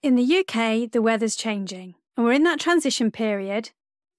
In 0.00 0.14
the 0.14 0.38
UK, 0.38 0.92
the 0.92 1.02
weather's 1.02 1.34
changing, 1.34 1.96
and 2.16 2.24
we're 2.24 2.32
in 2.32 2.44
that 2.44 2.60
transition 2.60 3.10
period. 3.10 3.70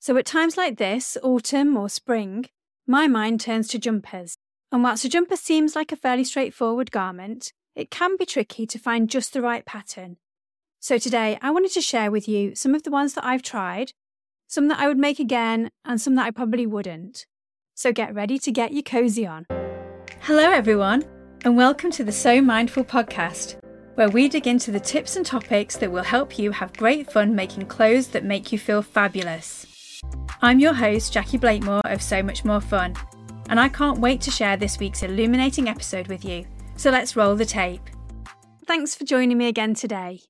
So, 0.02 0.18
at 0.18 0.26
times 0.26 0.58
like 0.58 0.78
this, 0.78 1.18
autumn 1.24 1.78
or 1.78 1.88
spring, 1.88 2.48
my 2.86 3.08
mind 3.08 3.40
turns 3.40 3.70
to 3.70 3.80
jumpers. 3.80 4.36
And 4.74 4.84
whilst 4.84 5.06
a 5.06 5.10
jumper 5.10 5.38
seems 5.38 5.78
like 5.78 5.94
a 5.94 5.96
fairly 5.96 6.26
straightforward 6.26 6.92
garment, 6.92 7.54
it 7.78 7.90
can 7.90 8.18
be 8.18 8.26
tricky 8.26 8.68
to 8.68 8.78
find 8.78 9.10
just 9.10 9.32
the 9.32 9.42
right 9.42 9.66
pattern. 9.66 10.18
So, 10.82 10.98
today 10.98 11.40
I 11.42 11.50
wanted 11.50 11.72
to 11.72 11.82
share 11.82 12.12
with 12.12 12.28
you 12.28 12.56
some 12.56 12.76
of 12.76 12.84
the 12.84 12.92
ones 12.92 13.14
that 13.14 13.24
I've 13.24 13.42
tried, 13.42 13.94
some 14.48 14.68
that 14.68 14.80
I 14.80 14.88
would 14.90 14.98
make 14.98 15.18
again, 15.18 15.70
and 15.86 16.02
some 16.02 16.16
that 16.16 16.26
I 16.26 16.32
probably 16.32 16.68
wouldn't. 16.68 17.26
So, 17.74 17.94
get 17.94 18.14
ready 18.14 18.38
to 18.40 18.52
get 18.52 18.74
your 18.74 18.84
cozy 18.84 19.26
on. 19.26 19.46
Hello, 20.24 20.52
everyone, 20.52 21.06
and 21.46 21.56
welcome 21.56 21.90
to 21.92 22.04
the 22.04 22.12
Sew 22.12 22.42
Mindful 22.42 22.84
podcast 22.84 23.56
where 24.00 24.10
we 24.10 24.30
dig 24.30 24.48
into 24.48 24.72
the 24.72 24.80
tips 24.80 25.18
and 25.18 25.26
topics 25.26 25.76
that 25.76 25.92
will 25.92 26.02
help 26.02 26.40
you 26.40 26.52
have 26.52 26.72
great 26.78 27.12
fun 27.12 27.36
making 27.36 27.66
clothes 27.66 28.08
that 28.08 28.24
make 28.24 28.50
you 28.50 28.58
feel 28.58 28.82
fabulous. 28.82 30.00
I'm 30.42 30.62
your 30.62 30.72
host, 30.72 31.12
Jackie 31.12 31.38
Blakemore 31.38 31.82
of 31.84 32.02
Sew 32.02 32.24
Much 32.24 32.46
More 32.46 32.62
Fun, 32.62 32.96
and 33.50 33.60
I 33.60 33.68
can't 33.68 34.00
wait 34.00 34.22
to 34.22 34.32
share 34.32 34.56
this 34.56 34.80
week's 34.80 35.04
illuminating 35.04 35.68
episode 35.68 36.08
with 36.08 36.24
you. 36.24 36.46
So 36.78 36.92
let's 36.92 37.18
roll 37.18 37.36
the 37.36 37.44
tape. 37.44 37.82
Thanks 38.66 38.96
for 38.96 39.04
joining 39.04 39.38
me 39.38 39.50
again 39.50 39.74
today. 39.74 40.22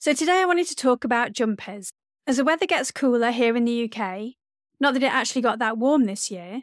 So, 0.00 0.12
today 0.12 0.40
I 0.40 0.46
wanted 0.46 0.66
to 0.66 0.74
talk 0.74 1.04
about 1.04 1.32
jumpers. 1.32 1.92
As 2.26 2.38
the 2.38 2.44
weather 2.44 2.66
gets 2.66 2.90
cooler 2.90 3.30
here 3.30 3.56
in 3.56 3.64
the 3.64 3.84
UK, 3.84 4.32
not 4.80 4.94
that 4.94 5.04
it 5.04 5.14
actually 5.14 5.42
got 5.42 5.60
that 5.60 5.78
warm 5.78 6.06
this 6.06 6.32
year, 6.32 6.62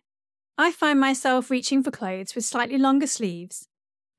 I 0.57 0.73
find 0.73 0.99
myself 0.99 1.49
reaching 1.49 1.81
for 1.81 1.91
clothes 1.91 2.35
with 2.35 2.43
slightly 2.43 2.77
longer 2.77 3.07
sleeves 3.07 3.69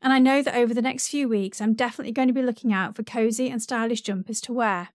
and 0.03 0.13
I 0.13 0.19
know 0.19 0.43
that 0.43 0.55
over 0.55 0.75
the 0.75 0.83
next 0.83 1.09
few 1.09 1.29
weeks, 1.29 1.61
I'm 1.61 1.75
definitely 1.75 2.13
going 2.13 2.29
to 2.29 2.35
be 2.35 2.43
looking 2.43 2.73
out 2.73 2.95
for 2.95 3.03
cosy 3.03 3.49
and 3.49 3.63
stylish 3.63 4.03
jumpers 4.03 4.41
to 4.43 4.53
wear. 4.53 4.91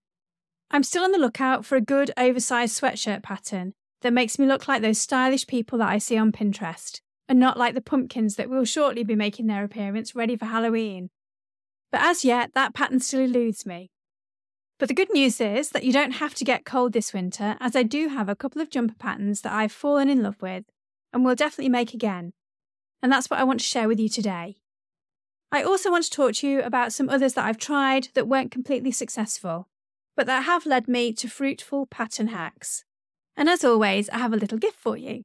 I'm 0.69 0.83
still 0.83 1.03
on 1.03 1.11
the 1.11 1.17
lookout 1.17 1.65
for 1.65 1.75
a 1.75 1.81
good 1.81 2.11
oversized 2.17 2.79
sweatshirt 2.79 3.23
pattern 3.23 3.73
that 4.01 4.13
makes 4.13 4.39
me 4.39 4.45
look 4.45 4.67
like 4.67 4.81
those 4.81 4.99
stylish 4.99 5.47
people 5.47 5.79
that 5.79 5.89
I 5.89 5.97
see 5.97 6.17
on 6.17 6.31
Pinterest, 6.31 7.01
and 7.27 7.39
not 7.39 7.57
like 7.57 7.73
the 7.73 7.81
pumpkins 7.81 8.35
that 8.35 8.49
will 8.49 8.65
shortly 8.65 9.03
be 9.03 9.15
making 9.15 9.47
their 9.47 9.63
appearance 9.63 10.15
ready 10.15 10.35
for 10.35 10.45
Halloween. 10.45 11.09
But 11.91 12.01
as 12.01 12.23
yet, 12.23 12.53
that 12.53 12.73
pattern 12.73 12.99
still 12.99 13.21
eludes 13.21 13.65
me. 13.65 13.91
But 14.79 14.87
the 14.87 14.95
good 14.95 15.13
news 15.13 15.39
is 15.39 15.69
that 15.71 15.83
you 15.83 15.93
don't 15.93 16.13
have 16.13 16.33
to 16.35 16.45
get 16.45 16.65
cold 16.65 16.93
this 16.93 17.13
winter, 17.13 17.57
as 17.59 17.75
I 17.75 17.83
do 17.83 18.07
have 18.07 18.29
a 18.29 18.35
couple 18.35 18.61
of 18.61 18.69
jumper 18.69 18.95
patterns 18.97 19.41
that 19.41 19.53
I've 19.53 19.71
fallen 19.71 20.09
in 20.09 20.23
love 20.23 20.41
with 20.41 20.65
and 21.13 21.23
will 21.23 21.35
definitely 21.35 21.69
make 21.69 21.93
again. 21.93 22.33
And 23.03 23.11
that's 23.11 23.29
what 23.29 23.39
I 23.39 23.43
want 23.43 23.59
to 23.59 23.65
share 23.65 23.87
with 23.87 23.99
you 23.99 24.09
today. 24.09 24.60
I 25.51 25.63
also 25.63 25.91
want 25.91 26.05
to 26.05 26.09
talk 26.09 26.33
to 26.35 26.47
you 26.47 26.61
about 26.61 26.93
some 26.93 27.09
others 27.09 27.33
that 27.33 27.45
I've 27.45 27.57
tried 27.57 28.07
that 28.13 28.27
weren't 28.27 28.51
completely 28.51 28.91
successful, 28.91 29.67
but 30.15 30.25
that 30.25 30.45
have 30.45 30.65
led 30.65 30.87
me 30.87 31.11
to 31.13 31.27
fruitful 31.27 31.87
pattern 31.87 32.27
hacks. 32.27 32.85
And 33.35 33.49
as 33.49 33.65
always, 33.65 34.09
I 34.09 34.19
have 34.19 34.31
a 34.31 34.37
little 34.37 34.57
gift 34.57 34.77
for 34.79 34.95
you. 34.95 35.23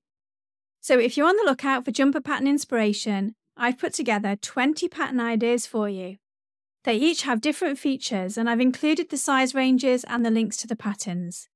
So 0.80 0.98
if 0.98 1.16
you're 1.16 1.28
on 1.28 1.36
the 1.36 1.44
lookout 1.44 1.84
for 1.84 1.92
jumper 1.92 2.20
pattern 2.20 2.48
inspiration, 2.48 3.34
I've 3.56 3.78
put 3.78 3.94
together 3.94 4.36
20 4.36 4.88
pattern 4.88 5.20
ideas 5.20 5.66
for 5.66 5.88
you. 5.88 6.16
They 6.84 6.96
each 6.96 7.22
have 7.22 7.40
different 7.40 7.78
features, 7.78 8.36
and 8.36 8.50
I've 8.50 8.60
included 8.60 9.10
the 9.10 9.16
size 9.16 9.54
ranges 9.54 10.04
and 10.04 10.26
the 10.26 10.30
links 10.30 10.56
to 10.58 10.66
the 10.66 10.76
patterns. 10.76 11.48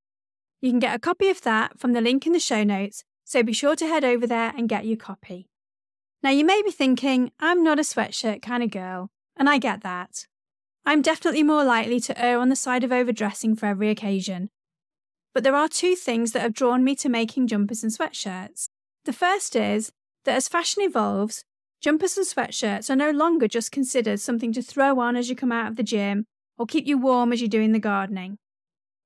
You 0.61 0.71
can 0.71 0.81
get 0.81 0.95
a 0.95 0.99
copy 0.99 1.29
of 1.29 1.43
that 1.43 1.79
from 1.79 1.93
the 1.93 2.01
link 2.01 2.27
in 2.27 2.33
the 2.33 2.41
show 2.41 2.65
notes, 2.65 3.05
so 3.25 3.43
be 3.43 3.53
sure 3.53 3.77
to 3.77 3.87
head 3.87 4.05
over 4.05 4.27
there 4.27 4.53
and 4.57 4.69
get 4.69 4.87
your 4.87 4.97
copy. 4.97 5.50
Now, 6.23 6.31
you 6.31 6.45
may 6.45 6.63
be 6.63 6.71
thinking, 6.71 7.33
I'm 7.41 7.63
not 7.63 7.79
a 7.79 7.83
sweatshirt 7.83 8.43
kind 8.43 8.63
of 8.63 8.71
girl, 8.71 9.09
and 9.37 9.49
I 9.49 9.59
get 9.59 9.83
that. 9.83 10.27
I'm 10.85 11.01
definitely 11.01 11.43
more 11.43 11.65
likely 11.65 11.99
to 12.01 12.23
err 12.23 12.39
on 12.39 12.51
the 12.51 12.57
side 12.57 12.85
of 12.85 12.93
overdressing 12.93 13.57
for 13.57 13.67
every 13.67 13.89
occasion. 13.89 14.51
But 15.33 15.45
there 15.45 15.55
are 15.55 15.69
two 15.69 15.95
things 15.95 16.33
that 16.33 16.43
have 16.43 16.53
drawn 16.53 16.85
me 16.85 16.95
to 16.97 17.09
making 17.09 17.47
jumpers 17.47 17.83
and 17.83 17.93
sweatshirts. 17.93 18.69
The 19.05 19.13
first 19.13 19.57
is 19.57 19.93
that 20.25 20.37
as 20.37 20.49
fashion 20.49 20.83
evolves, 20.83 21.45
jumpers 21.81 22.19
and 22.19 22.27
sweatshirts 22.27 22.91
are 22.91 22.97
no 22.97 23.11
longer 23.11 23.49
just 23.49 23.73
considered 23.73 24.21
something 24.21 24.53
to 24.53 24.63
throw 24.63 25.01
on 25.01 25.17
as 25.17 25.31
you 25.31 25.37
come 25.37 25.53
out 25.53 25.69
of 25.69 25.77
the 25.77 25.83
gym 25.83 26.27
or 26.59 26.67
keep 26.67 26.87
you 26.87 26.99
warm 26.99 27.33
as 27.33 27.41
you're 27.41 27.49
doing 27.49 27.73
the 27.73 27.79
gardening. 27.79 28.37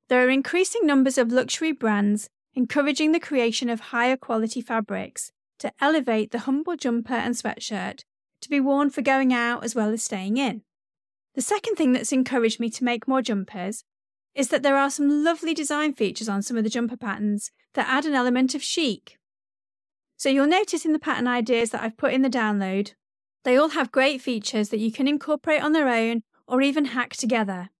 There 0.09 0.27
are 0.27 0.31
increasing 0.31 0.85
numbers 0.85 1.17
of 1.17 1.31
luxury 1.31 1.73
brands 1.73 2.29
encouraging 2.55 3.13
the 3.13 3.21
creation 3.21 3.69
of 3.69 3.81
higher 3.81 4.17
quality 4.17 4.61
fabrics 4.61 5.31
to 5.59 5.73
elevate 5.81 6.31
the 6.31 6.41
humble 6.41 6.77
jumper 6.77 7.15
and 7.15 7.35
sweatshirt 7.35 8.05
to 8.41 8.51
be 8.51 8.61
worn 8.61 8.91
for 8.91 9.03
going 9.03 9.33
out 9.33 9.65
as 9.65 9.75
well 9.75 9.91
as 9.91 10.03
staying 10.03 10.37
in. 10.37 10.63
The 11.35 11.43
second 11.43 11.77
thing 11.77 11.93
that's 11.93 12.13
encouraged 12.13 12.61
me 12.61 12.71
to 12.71 12.85
make 12.85 13.09
more 13.09 13.23
jumpers 13.23 13.85
is 14.35 14.49
that 14.49 14.63
there 14.63 14.77
are 14.77 14.91
some 14.91 15.25
lovely 15.25 15.55
design 15.55 15.93
features 15.95 16.29
on 16.29 16.43
some 16.43 16.57
of 16.57 16.65
the 16.65 16.71
jumper 16.71 16.97
patterns 16.97 17.51
that 17.75 17.89
add 17.89 18.05
an 18.05 18.15
element 18.15 18.55
of 18.55 18.63
chic. 18.63 19.19
So 20.17 20.29
you'll 20.29 20.47
notice 20.47 20.85
in 20.85 20.93
the 20.93 20.99
pattern 20.99 21.27
ideas 21.27 21.71
that 21.71 21.83
I've 21.83 21.97
put 21.97 22.13
in 22.13 22.23
the 22.23 22.31
download, 22.31 22.95
they 23.45 23.57
all 23.57 23.71
have 23.71 23.93
great 23.93 24.21
features 24.21 24.71
that 24.71 24.79
you 24.79 24.91
can 24.91 25.07
incorporate 25.07 25.63
on 25.63 25.73
their 25.73 25.89
own 25.89 26.23
or 26.47 26.63
even 26.63 26.87
hack 26.87 27.15
together. 27.17 27.71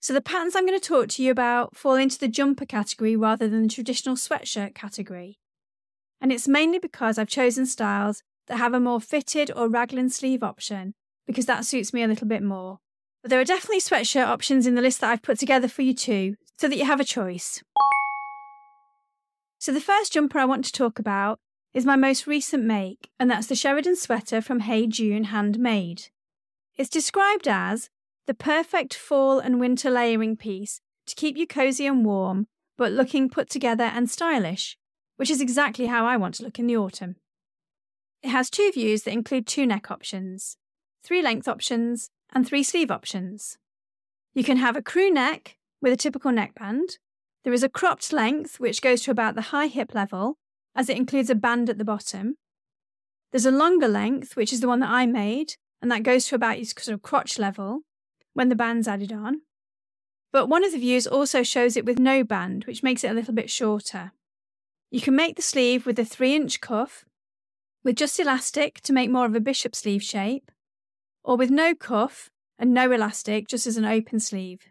So 0.00 0.12
the 0.12 0.22
patterns 0.22 0.56
I'm 0.56 0.66
going 0.66 0.78
to 0.78 0.88
talk 0.88 1.08
to 1.10 1.22
you 1.22 1.30
about 1.30 1.76
fall 1.76 1.94
into 1.94 2.18
the 2.18 2.28
jumper 2.28 2.64
category 2.64 3.16
rather 3.16 3.48
than 3.48 3.62
the 3.62 3.68
traditional 3.68 4.16
sweatshirt 4.16 4.74
category 4.74 5.38
and 6.20 6.32
it's 6.32 6.48
mainly 6.48 6.78
because 6.78 7.18
I've 7.18 7.28
chosen 7.28 7.66
styles 7.66 8.22
that 8.46 8.58
have 8.58 8.74
a 8.74 8.80
more 8.80 9.00
fitted 9.00 9.50
or 9.54 9.68
raglan 9.68 10.10
sleeve 10.10 10.42
option 10.42 10.94
because 11.26 11.46
that 11.46 11.64
suits 11.64 11.92
me 11.92 12.02
a 12.02 12.08
little 12.08 12.26
bit 12.26 12.42
more. 12.42 12.78
But 13.22 13.30
there 13.30 13.40
are 13.40 13.44
definitely 13.44 13.80
sweatshirt 13.80 14.26
options 14.26 14.66
in 14.66 14.74
the 14.74 14.82
list 14.82 15.00
that 15.00 15.10
I've 15.10 15.22
put 15.22 15.38
together 15.38 15.68
for 15.68 15.82
you 15.82 15.94
too, 15.94 16.36
so 16.58 16.68
that 16.68 16.76
you 16.76 16.84
have 16.84 17.00
a 17.00 17.04
choice. 17.04 17.62
So 19.58 19.72
the 19.72 19.80
first 19.80 20.12
jumper 20.12 20.38
I 20.38 20.46
want 20.46 20.64
to 20.64 20.72
talk 20.72 20.98
about 20.98 21.38
is 21.72 21.86
my 21.86 21.96
most 21.96 22.26
recent 22.26 22.64
make, 22.64 23.10
and 23.18 23.30
that's 23.30 23.46
the 23.46 23.54
Sheridan 23.54 23.96
sweater 23.96 24.40
from 24.40 24.60
Hey 24.60 24.86
June 24.86 25.24
Handmade. 25.24 26.08
It's 26.76 26.88
described 26.88 27.46
as 27.46 27.90
the 28.26 28.34
perfect 28.34 28.94
fall 28.94 29.38
and 29.38 29.60
winter 29.60 29.90
layering 29.90 30.36
piece 30.36 30.80
to 31.06 31.14
keep 31.14 31.36
you 31.36 31.46
cozy 31.46 31.86
and 31.86 32.04
warm, 32.04 32.46
but 32.76 32.92
looking 32.92 33.28
put 33.28 33.50
together 33.50 33.84
and 33.84 34.10
stylish 34.10 34.76
which 35.20 35.28
is 35.28 35.42
exactly 35.42 35.84
how 35.84 36.06
I 36.06 36.16
want 36.16 36.36
to 36.36 36.42
look 36.42 36.58
in 36.58 36.66
the 36.66 36.78
autumn. 36.78 37.16
It 38.22 38.30
has 38.30 38.48
two 38.48 38.72
views 38.72 39.02
that 39.02 39.12
include 39.12 39.46
two 39.46 39.66
neck 39.66 39.90
options, 39.90 40.56
three 41.04 41.20
length 41.20 41.46
options, 41.46 42.08
and 42.32 42.48
three 42.48 42.62
sleeve 42.62 42.90
options. 42.90 43.58
You 44.32 44.42
can 44.42 44.56
have 44.56 44.76
a 44.76 44.82
crew 44.82 45.10
neck 45.10 45.58
with 45.82 45.92
a 45.92 45.96
typical 45.98 46.32
neckband. 46.32 46.96
There 47.44 47.52
is 47.52 47.62
a 47.62 47.68
cropped 47.68 48.14
length, 48.14 48.58
which 48.58 48.80
goes 48.80 49.02
to 49.02 49.10
about 49.10 49.34
the 49.34 49.52
high 49.52 49.66
hip 49.66 49.94
level, 49.94 50.38
as 50.74 50.88
it 50.88 50.96
includes 50.96 51.28
a 51.28 51.34
band 51.34 51.68
at 51.68 51.76
the 51.76 51.84
bottom. 51.84 52.36
There's 53.30 53.44
a 53.44 53.50
longer 53.50 53.88
length, 53.88 54.36
which 54.36 54.54
is 54.54 54.60
the 54.60 54.68
one 54.68 54.80
that 54.80 54.88
I 54.88 55.04
made, 55.04 55.56
and 55.82 55.92
that 55.92 56.02
goes 56.02 56.28
to 56.28 56.34
about 56.34 56.56
your 56.56 56.64
sort 56.64 56.94
of 56.94 57.02
crotch 57.02 57.38
level 57.38 57.80
when 58.32 58.48
the 58.48 58.56
band's 58.56 58.88
added 58.88 59.12
on. 59.12 59.42
But 60.32 60.46
one 60.46 60.64
of 60.64 60.72
the 60.72 60.78
views 60.78 61.06
also 61.06 61.42
shows 61.42 61.76
it 61.76 61.84
with 61.84 61.98
no 61.98 62.24
band, 62.24 62.64
which 62.64 62.82
makes 62.82 63.04
it 63.04 63.10
a 63.10 63.14
little 63.14 63.34
bit 63.34 63.50
shorter. 63.50 64.12
You 64.90 65.00
can 65.00 65.14
make 65.14 65.36
the 65.36 65.42
sleeve 65.42 65.86
with 65.86 65.98
a 66.00 66.04
3 66.04 66.34
inch 66.34 66.60
cuff, 66.60 67.04
with 67.84 67.96
just 67.96 68.18
elastic 68.18 68.80
to 68.82 68.92
make 68.92 69.08
more 69.08 69.24
of 69.24 69.36
a 69.36 69.40
bishop 69.40 69.76
sleeve 69.76 70.02
shape, 70.02 70.50
or 71.22 71.36
with 71.36 71.50
no 71.50 71.74
cuff 71.74 72.30
and 72.58 72.74
no 72.74 72.90
elastic 72.90 73.46
just 73.46 73.68
as 73.68 73.76
an 73.76 73.84
open 73.84 74.18
sleeve. 74.18 74.62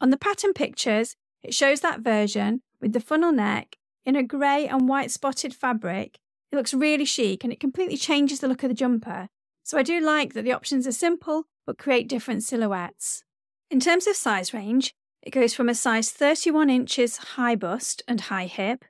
On 0.00 0.10
the 0.10 0.18
pattern 0.18 0.52
pictures, 0.52 1.16
it 1.42 1.54
shows 1.54 1.80
that 1.80 2.00
version 2.00 2.60
with 2.80 2.92
the 2.92 3.00
funnel 3.00 3.32
neck 3.32 3.76
in 4.04 4.16
a 4.16 4.22
grey 4.22 4.68
and 4.68 4.88
white 4.88 5.10
spotted 5.10 5.54
fabric. 5.54 6.18
It 6.52 6.56
looks 6.56 6.74
really 6.74 7.06
chic 7.06 7.42
and 7.42 7.52
it 7.52 7.60
completely 7.60 7.96
changes 7.96 8.40
the 8.40 8.48
look 8.48 8.62
of 8.62 8.68
the 8.68 8.74
jumper. 8.74 9.28
So 9.64 9.78
I 9.78 9.82
do 9.82 10.00
like 10.00 10.34
that 10.34 10.44
the 10.44 10.52
options 10.52 10.86
are 10.86 10.92
simple 10.92 11.44
but 11.66 11.78
create 11.78 12.08
different 12.08 12.42
silhouettes. 12.42 13.24
In 13.70 13.80
terms 13.80 14.06
of 14.06 14.16
size 14.16 14.54
range, 14.54 14.94
it 15.22 15.30
goes 15.30 15.54
from 15.54 15.68
a 15.68 15.74
size 15.74 16.10
31 16.10 16.70
inches 16.70 17.16
high 17.16 17.56
bust 17.56 18.02
and 18.06 18.20
high 18.20 18.46
hip 18.46 18.84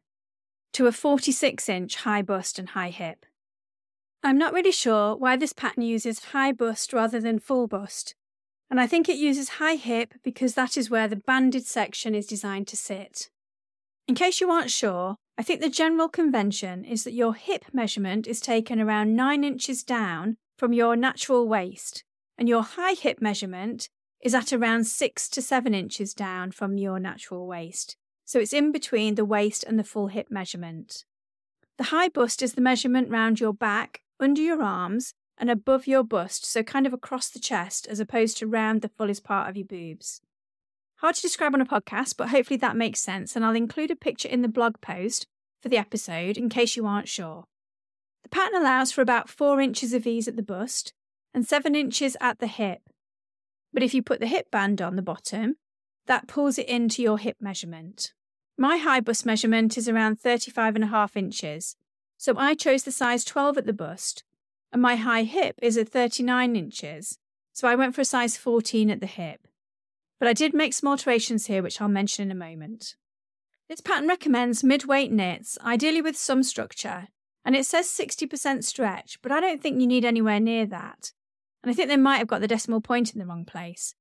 to 0.78 0.86
a 0.86 0.92
46 0.92 1.68
inch 1.68 1.96
high 1.96 2.22
bust 2.22 2.56
and 2.56 2.68
high 2.68 2.90
hip. 2.90 3.26
I'm 4.22 4.38
not 4.38 4.52
really 4.52 4.70
sure 4.70 5.16
why 5.16 5.34
this 5.34 5.52
pattern 5.52 5.82
uses 5.82 6.26
high 6.26 6.52
bust 6.52 6.92
rather 6.92 7.18
than 7.18 7.40
full 7.40 7.66
bust, 7.66 8.14
and 8.70 8.80
I 8.80 8.86
think 8.86 9.08
it 9.08 9.16
uses 9.16 9.58
high 9.58 9.74
hip 9.74 10.14
because 10.22 10.54
that 10.54 10.76
is 10.76 10.88
where 10.88 11.08
the 11.08 11.16
banded 11.16 11.66
section 11.66 12.14
is 12.14 12.28
designed 12.28 12.68
to 12.68 12.76
sit. 12.76 13.28
In 14.06 14.14
case 14.14 14.40
you 14.40 14.52
aren't 14.52 14.70
sure, 14.70 15.16
I 15.36 15.42
think 15.42 15.62
the 15.62 15.68
general 15.68 16.08
convention 16.08 16.84
is 16.84 17.02
that 17.02 17.12
your 17.12 17.34
hip 17.34 17.64
measurement 17.72 18.28
is 18.28 18.40
taken 18.40 18.80
around 18.80 19.16
9 19.16 19.42
inches 19.42 19.82
down 19.82 20.36
from 20.56 20.72
your 20.72 20.94
natural 20.94 21.48
waist, 21.48 22.04
and 22.38 22.48
your 22.48 22.62
high 22.62 22.92
hip 22.94 23.20
measurement 23.20 23.88
is 24.20 24.32
at 24.32 24.52
around 24.52 24.84
6 24.84 25.28
to 25.30 25.42
7 25.42 25.74
inches 25.74 26.14
down 26.14 26.52
from 26.52 26.78
your 26.78 27.00
natural 27.00 27.48
waist 27.48 27.96
so 28.28 28.38
it's 28.38 28.52
in 28.52 28.70
between 28.72 29.14
the 29.14 29.24
waist 29.24 29.64
and 29.64 29.78
the 29.78 29.84
full 29.84 30.08
hip 30.08 30.26
measurement. 30.30 31.06
The 31.78 31.84
high 31.84 32.10
bust 32.10 32.42
is 32.42 32.52
the 32.52 32.60
measurement 32.60 33.08
round 33.08 33.40
your 33.40 33.54
back, 33.54 34.02
under 34.20 34.42
your 34.42 34.62
arms, 34.62 35.14
and 35.38 35.48
above 35.48 35.86
your 35.86 36.04
bust, 36.04 36.44
so 36.44 36.62
kind 36.62 36.86
of 36.86 36.92
across 36.92 37.30
the 37.30 37.38
chest 37.38 37.86
as 37.86 38.00
opposed 38.00 38.36
to 38.36 38.46
round 38.46 38.82
the 38.82 38.90
fullest 38.90 39.24
part 39.24 39.48
of 39.48 39.56
your 39.56 39.64
boobs. 39.64 40.20
Hard 40.96 41.14
to 41.14 41.22
describe 41.22 41.54
on 41.54 41.62
a 41.62 41.64
podcast, 41.64 42.16
but 42.18 42.28
hopefully 42.28 42.58
that 42.58 42.76
makes 42.76 43.00
sense, 43.00 43.34
and 43.34 43.46
I'll 43.46 43.56
include 43.56 43.90
a 43.90 43.96
picture 43.96 44.28
in 44.28 44.42
the 44.42 44.48
blog 44.48 44.78
post 44.82 45.26
for 45.62 45.70
the 45.70 45.78
episode 45.78 46.36
in 46.36 46.50
case 46.50 46.76
you 46.76 46.84
aren't 46.84 47.08
sure. 47.08 47.44
The 48.24 48.28
pattern 48.28 48.60
allows 48.60 48.92
for 48.92 49.00
about 49.00 49.30
4 49.30 49.58
inches 49.58 49.94
of 49.94 50.06
ease 50.06 50.28
at 50.28 50.36
the 50.36 50.42
bust 50.42 50.92
and 51.32 51.46
7 51.46 51.74
inches 51.74 52.14
at 52.20 52.40
the 52.40 52.46
hip. 52.46 52.82
But 53.72 53.82
if 53.82 53.94
you 53.94 54.02
put 54.02 54.20
the 54.20 54.26
hip 54.26 54.50
band 54.50 54.82
on 54.82 54.96
the 54.96 55.02
bottom, 55.02 55.56
that 56.06 56.28
pulls 56.28 56.58
it 56.58 56.68
into 56.68 57.00
your 57.00 57.16
hip 57.16 57.38
measurement. 57.40 58.12
My 58.60 58.78
high 58.78 58.98
bust 58.98 59.24
measurement 59.24 59.78
is 59.78 59.88
around 59.88 60.18
35.5 60.18 61.16
inches, 61.16 61.76
so 62.16 62.36
I 62.36 62.56
chose 62.56 62.82
the 62.82 62.90
size 62.90 63.24
12 63.24 63.58
at 63.58 63.66
the 63.66 63.72
bust, 63.72 64.24
and 64.72 64.82
my 64.82 64.96
high 64.96 65.22
hip 65.22 65.54
is 65.62 65.78
at 65.78 65.88
39 65.88 66.56
inches, 66.56 67.18
so 67.52 67.68
I 67.68 67.76
went 67.76 67.94
for 67.94 68.00
a 68.00 68.04
size 68.04 68.36
14 68.36 68.90
at 68.90 68.98
the 68.98 69.06
hip. 69.06 69.46
But 70.18 70.26
I 70.26 70.32
did 70.32 70.54
make 70.54 70.74
some 70.74 70.88
alterations 70.88 71.46
here, 71.46 71.62
which 71.62 71.80
I'll 71.80 71.86
mention 71.86 72.24
in 72.24 72.32
a 72.32 72.34
moment. 72.34 72.96
This 73.68 73.80
pattern 73.80 74.08
recommends 74.08 74.64
mid-weight 74.64 75.12
knits, 75.12 75.56
ideally 75.64 76.02
with 76.02 76.16
some 76.16 76.42
structure, 76.42 77.06
and 77.44 77.54
it 77.54 77.64
says 77.64 77.86
60% 77.86 78.64
stretch, 78.64 79.22
but 79.22 79.30
I 79.30 79.38
don't 79.38 79.62
think 79.62 79.80
you 79.80 79.86
need 79.86 80.04
anywhere 80.04 80.40
near 80.40 80.66
that. 80.66 81.12
And 81.62 81.70
I 81.70 81.74
think 81.74 81.88
they 81.88 81.96
might 81.96 82.18
have 82.18 82.26
got 82.26 82.40
the 82.40 82.48
decimal 82.48 82.80
point 82.80 83.12
in 83.12 83.20
the 83.20 83.26
wrong 83.26 83.44
place. 83.44 83.94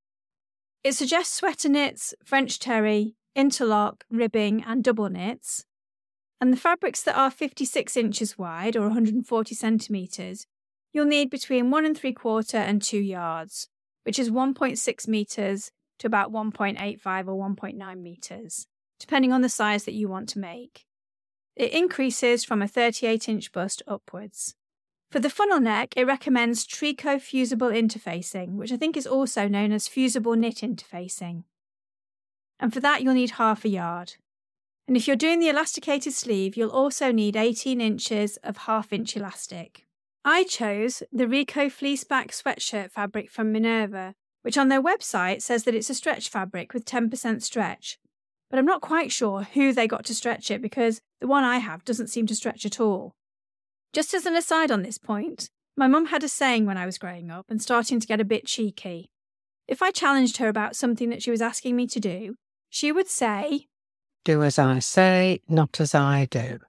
It 0.82 0.94
suggests 0.94 1.34
sweater 1.34 1.68
knits, 1.68 2.12
French 2.24 2.58
terry, 2.58 3.14
interlock, 3.34 4.04
ribbing, 4.10 4.62
and 4.64 4.82
double 4.82 5.08
knits. 5.08 5.64
And 6.40 6.52
the 6.52 6.56
fabrics 6.56 7.02
that 7.02 7.16
are 7.16 7.30
56 7.30 7.96
inches 7.96 8.38
wide 8.38 8.76
or 8.76 8.82
140 8.82 9.54
centimetres, 9.54 10.46
you'll 10.92 11.04
need 11.04 11.30
between 11.30 11.70
one 11.70 11.84
and 11.84 11.96
three 11.96 12.12
quarter 12.12 12.58
and 12.58 12.80
two 12.80 13.00
yards, 13.00 13.68
which 14.04 14.18
is 14.18 14.30
1.6 14.30 15.08
metres 15.08 15.70
to 15.98 16.06
about 16.06 16.32
1.85 16.32 17.26
or 17.26 17.48
1.9 17.50 18.00
metres, 18.00 18.66
depending 19.00 19.32
on 19.32 19.42
the 19.42 19.48
size 19.48 19.84
that 19.84 19.94
you 19.94 20.08
want 20.08 20.28
to 20.30 20.38
make. 20.38 20.84
It 21.56 21.72
increases 21.72 22.44
from 22.44 22.62
a 22.62 22.68
38 22.68 23.28
inch 23.28 23.52
bust 23.52 23.82
upwards. 23.88 24.54
For 25.10 25.18
the 25.18 25.30
funnel 25.30 25.58
neck, 25.58 25.94
it 25.96 26.06
recommends 26.06 26.66
Tricot 26.66 27.20
fusible 27.20 27.70
interfacing, 27.70 28.56
which 28.56 28.70
I 28.70 28.76
think 28.76 28.96
is 28.96 29.06
also 29.06 29.48
known 29.48 29.72
as 29.72 29.88
fusible 29.88 30.36
knit 30.36 30.56
interfacing. 30.56 31.44
And 32.60 32.72
for 32.72 32.80
that, 32.80 33.02
you'll 33.02 33.14
need 33.14 33.32
half 33.32 33.64
a 33.64 33.68
yard. 33.68 34.14
And 34.86 34.96
if 34.96 35.06
you're 35.06 35.16
doing 35.16 35.38
the 35.38 35.48
elasticated 35.50 36.14
sleeve, 36.14 36.56
you'll 36.56 36.70
also 36.70 37.12
need 37.12 37.36
18 37.36 37.80
inches 37.80 38.38
of 38.38 38.56
half 38.58 38.92
inch 38.92 39.16
elastic. 39.16 39.84
I 40.24 40.44
chose 40.44 41.02
the 41.12 41.28
Rico 41.28 41.66
fleeceback 41.66 42.28
sweatshirt 42.28 42.90
fabric 42.90 43.30
from 43.30 43.52
Minerva, 43.52 44.14
which 44.42 44.58
on 44.58 44.68
their 44.68 44.82
website 44.82 45.42
says 45.42 45.64
that 45.64 45.74
it's 45.74 45.90
a 45.90 45.94
stretch 45.94 46.28
fabric 46.28 46.72
with 46.72 46.84
10% 46.84 47.42
stretch. 47.42 47.98
But 48.50 48.58
I'm 48.58 48.64
not 48.64 48.80
quite 48.80 49.12
sure 49.12 49.42
who 49.42 49.72
they 49.72 49.86
got 49.86 50.04
to 50.06 50.14
stretch 50.14 50.50
it 50.50 50.62
because 50.62 51.00
the 51.20 51.26
one 51.26 51.44
I 51.44 51.58
have 51.58 51.84
doesn't 51.84 52.08
seem 52.08 52.26
to 52.26 52.34
stretch 52.34 52.64
at 52.64 52.80
all. 52.80 53.12
Just 53.92 54.14
as 54.14 54.26
an 54.26 54.36
aside 54.36 54.70
on 54.70 54.82
this 54.82 54.98
point, 54.98 55.50
my 55.76 55.86
mum 55.86 56.06
had 56.06 56.24
a 56.24 56.28
saying 56.28 56.66
when 56.66 56.78
I 56.78 56.86
was 56.86 56.98
growing 56.98 57.30
up 57.30 57.46
and 57.48 57.60
starting 57.60 58.00
to 58.00 58.06
get 58.06 58.20
a 58.20 58.24
bit 58.24 58.46
cheeky. 58.46 59.10
If 59.66 59.82
I 59.82 59.90
challenged 59.90 60.38
her 60.38 60.48
about 60.48 60.76
something 60.76 61.10
that 61.10 61.22
she 61.22 61.30
was 61.30 61.42
asking 61.42 61.76
me 61.76 61.86
to 61.88 62.00
do, 62.00 62.36
she 62.68 62.92
would 62.92 63.08
say, 63.08 63.66
Do 64.24 64.42
as 64.42 64.58
I 64.58 64.78
say, 64.78 65.40
not 65.48 65.80
as 65.80 65.94
I 65.94 66.26
do. 66.30 66.60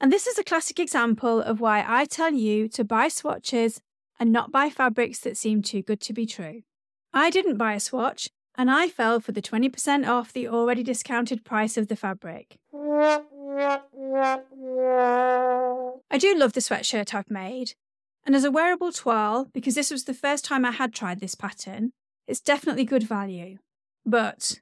And 0.00 0.12
this 0.12 0.26
is 0.26 0.38
a 0.38 0.44
classic 0.44 0.78
example 0.78 1.40
of 1.40 1.60
why 1.60 1.84
I 1.86 2.04
tell 2.04 2.32
you 2.32 2.68
to 2.68 2.84
buy 2.84 3.08
swatches 3.08 3.80
and 4.18 4.32
not 4.32 4.52
buy 4.52 4.70
fabrics 4.70 5.20
that 5.20 5.36
seem 5.36 5.62
too 5.62 5.82
good 5.82 6.00
to 6.02 6.12
be 6.12 6.26
true. 6.26 6.62
I 7.12 7.30
didn't 7.30 7.56
buy 7.56 7.74
a 7.74 7.80
swatch, 7.80 8.28
and 8.56 8.70
I 8.70 8.88
fell 8.88 9.20
for 9.20 9.32
the 9.32 9.42
20% 9.42 10.06
off 10.06 10.32
the 10.32 10.48
already 10.48 10.82
discounted 10.82 11.44
price 11.44 11.76
of 11.76 11.88
the 11.88 11.96
fabric. 11.96 12.56
I 12.74 13.22
do 16.18 16.34
love 16.36 16.52
the 16.52 16.60
sweatshirt 16.60 17.14
I've 17.14 17.30
made, 17.30 17.74
and 18.26 18.34
as 18.34 18.44
a 18.44 18.50
wearable 18.50 18.92
toile, 18.92 19.48
because 19.52 19.74
this 19.74 19.90
was 19.90 20.04
the 20.04 20.14
first 20.14 20.44
time 20.44 20.64
I 20.64 20.72
had 20.72 20.92
tried 20.92 21.20
this 21.20 21.34
pattern, 21.34 21.92
it's 22.26 22.40
definitely 22.40 22.84
good 22.84 23.02
value. 23.02 23.58
But 24.06 24.60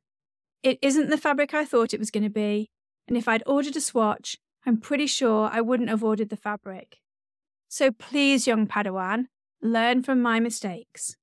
it 0.62 0.78
isn't 0.82 1.10
the 1.10 1.18
fabric 1.18 1.54
I 1.54 1.64
thought 1.64 1.92
it 1.92 2.00
was 2.00 2.10
going 2.10 2.24
to 2.24 2.30
be, 2.30 2.70
and 3.08 3.16
if 3.16 3.28
I'd 3.28 3.42
ordered 3.46 3.76
a 3.76 3.80
swatch, 3.80 4.36
I'm 4.64 4.76
pretty 4.76 5.06
sure 5.06 5.50
I 5.52 5.60
wouldn't 5.60 5.88
have 5.88 6.04
ordered 6.04 6.28
the 6.28 6.36
fabric. 6.36 6.98
So 7.68 7.90
please, 7.90 8.46
young 8.46 8.66
Padawan, 8.66 9.26
learn 9.60 10.02
from 10.02 10.22
my 10.22 10.40
mistakes. 10.40 11.16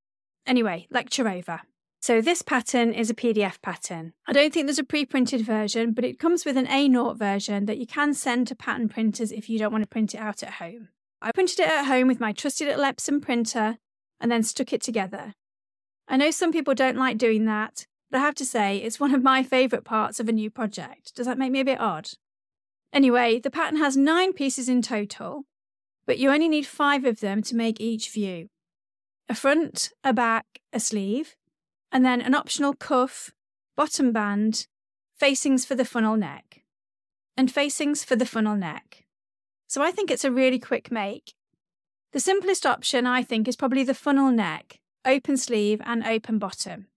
Anyway, 0.45 0.87
lecture 0.89 1.29
over. 1.29 1.61
So 2.01 2.21
this 2.21 2.41
pattern 2.41 2.93
is 2.93 3.09
a 3.09 3.13
PDF 3.13 3.61
pattern. 3.61 4.13
I 4.25 4.33
don't 4.33 4.53
think 4.53 4.65
there's 4.65 4.79
a 4.79 4.83
pre-printed 4.83 5.41
version, 5.41 5.91
but 5.91 6.05
it 6.05 6.17
comes 6.17 6.45
with 6.45 6.55
an 6.55 6.65
A0 6.65 7.17
version 7.17 7.65
that 7.65 7.77
you 7.77 7.85
can 7.85 8.13
send 8.13 8.47
to 8.47 8.55
pattern 8.55 8.87
printers 8.87 9.31
if 9.31 9.49
you 9.49 9.59
don't 9.59 9.71
want 9.71 9.83
to 9.83 9.89
print 9.89 10.13
it 10.13 10.19
out 10.19 10.41
at 10.41 10.53
home. 10.53 10.89
I 11.21 11.31
printed 11.33 11.59
it 11.59 11.67
at 11.67 11.85
home 11.85 12.07
with 12.07 12.21
my 12.21 12.31
trusty 12.31 12.65
little 12.65 12.85
Epson 12.85 13.21
printer 13.21 13.77
and 14.19 14.31
then 14.31 14.43
stuck 14.43 14.71
it 14.71 14.81
together. 14.81 15.33
I 16.07 16.15
know 16.17 16.31
some 16.31 16.51
people 16.53 16.73
don't 16.73 16.97
like 16.97 17.17
doing 17.17 17.45
that, 17.45 17.85
but 18.11 18.19
I 18.19 18.21
have 18.21 18.35
to 18.35 18.45
say 18.45 18.77
it's 18.77 18.99
one 18.99 19.13
of 19.13 19.23
my 19.23 19.43
favourite 19.43 19.85
parts 19.85 20.19
of 20.19 20.27
a 20.27 20.33
new 20.33 20.49
project. 20.49 21.15
Does 21.15 21.27
that 21.27 21.37
make 21.37 21.51
me 21.51 21.59
a 21.59 21.65
bit 21.65 21.79
odd? 21.79 22.09
Anyway, 22.91 23.39
the 23.39 23.51
pattern 23.51 23.77
has 23.77 23.95
nine 23.95 24.33
pieces 24.33 24.67
in 24.67 24.81
total, 24.81 25.43
but 26.05 26.17
you 26.17 26.31
only 26.31 26.49
need 26.49 26.65
five 26.65 27.05
of 27.05 27.19
them 27.19 27.43
to 27.43 27.55
make 27.55 27.79
each 27.79 28.09
view. 28.09 28.47
A 29.27 29.35
front, 29.35 29.91
a 30.03 30.11
back, 30.11 30.45
a 30.73 30.79
sleeve, 30.79 31.35
and 31.91 32.03
then 32.03 32.19
an 32.19 32.33
optional 32.33 32.73
cuff, 32.73 33.31
bottom 33.77 34.11
band, 34.11 34.65
facings 35.15 35.65
for 35.65 35.75
the 35.75 35.85
funnel 35.85 36.17
neck, 36.17 36.63
and 37.37 37.51
facings 37.51 38.03
for 38.03 38.15
the 38.15 38.25
funnel 38.25 38.55
neck. 38.55 39.05
So 39.67 39.83
I 39.83 39.91
think 39.91 40.09
it's 40.09 40.25
a 40.25 40.31
really 40.31 40.57
quick 40.57 40.91
make. 40.91 41.35
The 42.11 42.19
simplest 42.19 42.65
option, 42.65 43.05
I 43.05 43.21
think, 43.21 43.47
is 43.47 43.55
probably 43.55 43.83
the 43.83 43.93
funnel 43.93 44.31
neck, 44.31 44.79
open 45.05 45.37
sleeve, 45.37 45.79
and 45.85 46.03
open 46.03 46.39
bottom. 46.39 46.87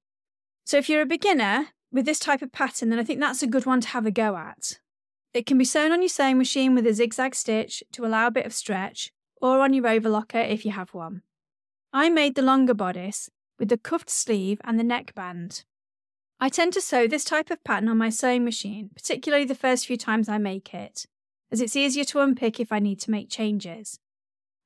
So 0.65 0.79
if 0.79 0.89
you're 0.89 1.03
a 1.03 1.07
beginner 1.07 1.69
with 1.91 2.07
this 2.07 2.19
type 2.19 2.43
of 2.43 2.53
pattern, 2.53 2.91
then 2.91 2.99
I 2.99 3.05
think 3.05 3.21
that's 3.21 3.43
a 3.43 3.47
good 3.47 3.67
one 3.67 3.81
to 3.83 3.89
have 3.89 4.07
a 4.07 4.11
go 4.11 4.37
at. 4.37 4.79
It 5.35 5.47
can 5.47 5.59
be 5.59 5.65
sewn 5.65 5.93
on 5.93 6.03
your 6.03 6.09
sewing 6.09 6.39
machine 6.39 6.75
with 6.75 6.87
a 6.87 6.95
zigzag 6.95 7.35
stitch 7.35 7.83
to 7.93 8.05
allow 8.05 8.27
a 8.27 8.33
bit 8.33 8.47
of 8.47 8.55
stretch, 8.55 9.13
or 9.41 9.61
on 9.61 9.73
your 9.73 9.85
overlocker 9.85 10.49
if 10.49 10.65
you 10.65 10.73
have 10.73 10.95
one. 10.95 11.23
I 11.93 12.09
made 12.09 12.35
the 12.35 12.43
longer 12.43 12.75
bodice 12.75 13.29
with 13.59 13.69
the 13.69 13.77
cuffed 13.77 14.11
sleeve 14.11 14.61
and 14.65 14.79
the 14.79 14.85
neckband. 14.85 15.65
I 16.41 16.49
tend 16.49 16.73
to 16.73 16.81
sew 16.81 17.07
this 17.07 17.25
type 17.25 17.51
of 17.51 17.63
pattern 17.65 17.89
on 17.89 17.99
my 17.99 18.11
sewing 18.11 18.45
machine, 18.45 18.91
particularly 18.95 19.45
the 19.45 19.55
first 19.55 19.87
few 19.87 19.97
times 19.97 20.29
I 20.29 20.39
make 20.39 20.75
it, 20.75 21.07
as 21.51 21.61
it's 21.61 21.77
easier 21.77 22.05
to 22.05 22.21
unpick 22.21 22.59
if 22.59 22.73
I 22.73 22.79
need 22.79 23.01
to 23.01 23.11
make 23.11 23.31
changes. 23.31 23.99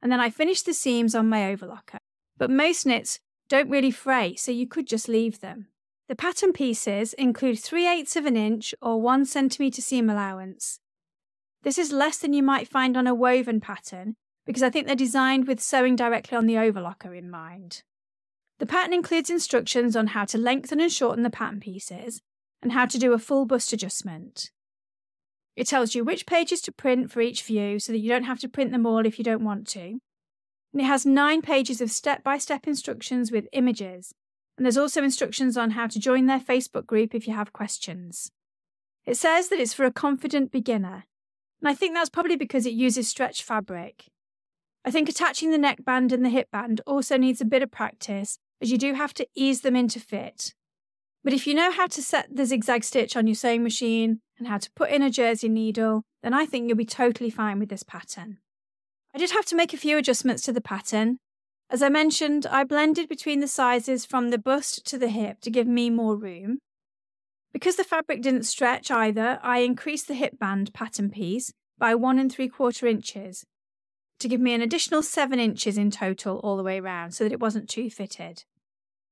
And 0.01 0.11
then 0.11 0.21
I 0.21 0.31
finish 0.31 0.63
the 0.63 0.73
seams 0.73 1.15
on 1.15 1.29
my 1.29 1.41
overlocker. 1.41 1.99
But 2.39 2.51
most 2.51 2.87
knits 2.87 3.19
don't 3.49 3.71
really 3.71 3.91
fray, 3.91 4.37
so 4.37 4.53
you 4.53 4.67
could 4.67 4.87
just 4.87 5.09
leave 5.09 5.41
them. 5.41 5.69
The 6.09 6.15
pattern 6.17 6.53
pieces 6.53 7.15
include 7.15 7.59
3 7.59 7.89
eighths 7.89 8.15
of 8.15 8.27
an 8.27 8.37
inch 8.37 8.75
or 8.81 9.01
1 9.01 9.25
centimetre 9.25 9.83
seam 9.83 10.09
allowance. 10.09 10.79
This 11.63 11.79
is 11.79 11.91
less 11.91 12.19
than 12.19 12.33
you 12.33 12.45
might 12.45 12.69
find 12.69 12.97
on 12.97 13.09
a 13.09 13.15
woven 13.15 13.61
pattern 13.61 14.15
because 14.45 14.63
I 14.63 14.71
think 14.71 14.87
they're 14.87 14.95
designed 14.95 15.49
with 15.49 15.61
sewing 15.61 15.97
directly 15.97 16.39
on 16.39 16.47
the 16.47 16.55
overlocker 16.55 17.17
in 17.17 17.29
mind. 17.29 17.83
The 18.59 18.67
pattern 18.67 18.93
includes 18.93 19.31
instructions 19.31 19.97
on 19.97 20.09
how 20.09 20.25
to 20.27 20.39
lengthen 20.39 20.81
and 20.81 20.93
shorten 20.93 21.25
the 21.25 21.31
pattern 21.31 21.59
pieces 21.59 22.23
and 22.63 22.73
how 22.73 22.87
to 22.87 22.99
do 22.99 23.13
a 23.13 23.19
full 23.19 23.45
bust 23.45 23.73
adjustment. 23.73 24.51
It 25.57 25.67
tells 25.67 25.97
you 25.97 26.05
which 26.05 26.27
pages 26.27 26.61
to 26.63 26.73
print 26.73 27.11
for 27.11 27.21
each 27.21 27.43
view 27.43 27.81
so 27.81 27.91
that 27.91 27.99
you 27.99 28.09
don't 28.09 28.25
have 28.25 28.39
to 28.41 28.49
print 28.49 28.71
them 28.71 28.87
all 28.87 29.05
if 29.05 29.19
you 29.19 29.25
don't 29.25 29.45
want 29.45 29.67
to. 29.69 29.99
And 30.73 30.83
it 30.83 30.85
has 30.85 31.05
nine 31.05 31.43
pages 31.43 31.81
of 31.81 31.91
step 31.91 32.23
by 32.23 32.39
step 32.39 32.69
instructions 32.69 33.33
with 33.33 33.49
images, 33.53 34.15
and 34.57 34.65
there's 34.65 34.79
also 34.79 35.03
instructions 35.03 35.57
on 35.57 35.73
how 35.73 35.87
to 35.87 35.99
join 35.99 36.27
their 36.27 36.41
Facebook 36.41 36.87
group 36.87 37.15
if 37.15 37.27
you 37.27 37.35
have 37.35 37.53
questions. 37.53 38.31
It 39.05 39.17
says 39.17 39.49
that 39.49 39.61
it's 39.61 39.75
for 39.75 39.85
a 39.85 39.93
confident 39.93 40.51
beginner, 40.51 41.05
and 41.61 41.69
I 41.69 41.75
think 41.75 41.95
that's 41.95 42.11
probably 42.11 42.37
because 42.37 42.67
it 42.67 42.73
uses 42.73 43.09
stretch 43.09 43.43
fabric. 43.43 44.07
I 44.85 44.91
think 44.91 45.09
attaching 45.09 45.51
the 45.51 45.59
neckband 45.59 46.13
and 46.13 46.25
the 46.25 46.31
hip 46.31 46.51
band 46.51 46.81
also 46.87 47.17
needs 47.17 47.41
a 47.41 47.45
bit 47.45 47.63
of 47.63 47.71
practice 47.71 48.39
as 48.61 48.71
you 48.71 48.79
do 48.79 48.95
have 48.95 49.13
to 49.15 49.27
ease 49.35 49.63
them 49.63 49.77
into 49.77 50.01
fit. 50.01 50.55
But 51.25 51.33
if 51.33 51.47
you 51.47 51.55
know 51.55 51.73
how 51.73 51.89
to 51.89 52.03
set 52.03 52.29
the 52.35 52.47
zigzag 52.47 52.85
stitch 52.85 53.17
on 53.17 53.27
your 53.27 53.35
sewing 53.35 53.65
machine 53.65 54.21
and 54.39 54.47
how 54.47 54.59
to 54.59 54.71
put 54.77 54.91
in 54.91 55.03
a 55.03 55.11
jersey 55.11 55.49
needle, 55.49 56.05
then 56.23 56.33
I 56.33 56.47
think 56.47 56.69
you'll 56.69 56.77
be 56.77 56.85
totally 56.85 57.31
fine 57.31 57.59
with 57.59 57.69
this 57.69 57.83
pattern. 57.83 58.39
I 59.13 59.19
did 59.19 59.33
have 59.33 59.45
to 59.47 59.57
make 59.57 59.73
a 59.73 59.79
few 59.79 59.99
adjustments 59.99 60.43
to 60.45 60.53
the 60.53 60.61
pattern. 60.61 61.19
As 61.69 61.83
I 61.83 61.89
mentioned, 61.89 62.47
I 62.47 62.65
blended 62.65 63.09
between 63.09 63.41
the 63.41 63.49
sizes 63.49 64.05
from 64.05 64.31
the 64.31 64.39
bust 64.39 64.87
to 64.87 64.99
the 64.99 65.09
hip 65.09 65.41
to 65.41 65.51
give 65.51 65.67
me 65.67 65.91
more 65.91 66.17
room. 66.17 66.59
Because 67.53 67.77
the 67.77 67.85
fabric 67.85 68.23
didn't 68.23 68.45
stretch 68.45 68.91
either, 68.91 69.41
I 69.43 69.59
increased 69.59 70.07
the 70.07 70.15
hip 70.15 70.39
band 70.39 70.73
pattern 70.73 71.11
piece 71.11 71.53
by 71.79 71.95
one 71.95 72.19
and 72.19 72.31
three 72.31 72.49
quarter 72.49 72.87
inches, 72.87 73.45
to 74.21 74.29
give 74.29 74.41
me 74.41 74.55
an 74.55 74.63
additional 74.63 75.03
7 75.03 75.39
inches 75.39 75.77
in 75.77 75.91
total 75.91 76.39
all 76.39 76.57
the 76.57 76.63
way 76.63 76.79
around 76.79 77.13
so 77.13 77.25
that 77.25 77.33
it 77.33 77.41
wasn't 77.41 77.69
too 77.69 77.91
fitted. 77.91 78.45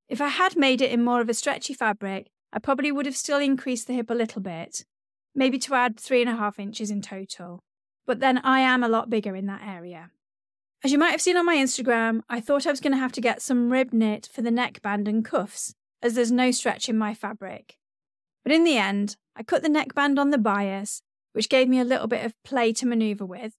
If 0.09 0.21
I 0.21 0.29
had 0.29 0.57
made 0.57 0.81
it 0.81 0.93
in 0.93 1.05
more 1.05 1.21
of 1.21 1.29
a 1.29 1.35
stretchy 1.35 1.75
fabric, 1.75 2.29
I 2.53 2.59
probably 2.59 2.93
would 2.93 3.07
have 3.07 3.17
still 3.17 3.39
increased 3.39 3.87
the 3.87 3.95
hip 3.95 4.11
a 4.11 4.15
little 4.15 4.41
bit, 4.41 4.85
maybe 5.35 5.59
to 5.59 5.75
add 5.75 5.97
3.5 5.97 6.59
inches 6.59 6.91
in 6.91 7.03
total. 7.03 7.61
But 8.07 8.21
then 8.21 8.39
I 8.39 8.61
am 8.61 8.83
a 8.83 8.89
lot 8.89 9.11
bigger 9.11 9.35
in 9.35 9.47
that 9.47 9.63
area. 9.67 10.11
As 10.85 10.93
you 10.93 10.99
might 10.99 11.13
have 11.13 11.23
seen 11.23 11.39
on 11.39 11.47
my 11.47 11.57
Instagram, 11.57 12.21
I 12.29 12.43
thought 12.43 12.67
I 12.67 12.71
was 12.71 12.81
going 12.81 12.93
to 12.93 12.99
have 12.99 13.13
to 13.13 13.23
get 13.23 13.41
some 13.41 13.73
rib 13.73 13.95
knit 13.95 14.29
for 14.31 14.43
the 14.43 14.51
neckband 14.51 15.09
and 15.09 15.25
cuffs, 15.25 15.75
as 16.03 16.13
there's 16.13 16.31
no 16.31 16.51
stretch 16.51 16.91
in 16.91 16.99
my 16.99 17.15
fabric. 17.15 17.79
But 18.43 18.53
in 18.53 18.65
the 18.65 18.77
end, 18.77 19.17
I 19.35 19.45
cut 19.45 19.63
the 19.63 19.71
neckband 19.71 20.19
on 20.19 20.29
the 20.29 20.37
bias, 20.37 21.01
which 21.33 21.49
gave 21.49 21.71
me 21.71 21.81
a 21.81 21.85
little 21.85 22.07
bit 22.07 22.23
of 22.23 22.35
play 22.45 22.75
to 22.75 22.85
manoeuvre 22.85 23.27
with, 23.27 23.55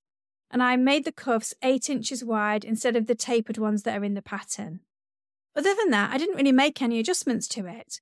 and 0.51 0.61
I 0.61 0.75
made 0.75 1.03
the 1.03 1.11
cuffs 1.11 1.55
8 1.63 1.89
inches 1.89 2.23
wide 2.23 2.63
instead 2.63 2.95
of 2.95 3.07
the 3.07 3.15
tapered 3.15 3.57
ones 3.57 3.81
that 3.83 3.99
are 3.99 4.03
in 4.03 4.13
the 4.13 4.21
pattern. 4.21 4.81
Other 5.55 5.73
than 5.73 5.89
that, 5.89 6.13
I 6.13 6.19
didn't 6.19 6.35
really 6.35 6.51
make 6.51 6.79
any 6.79 6.99
adjustments 6.99 7.47
to 7.47 7.65
it. 7.65 8.01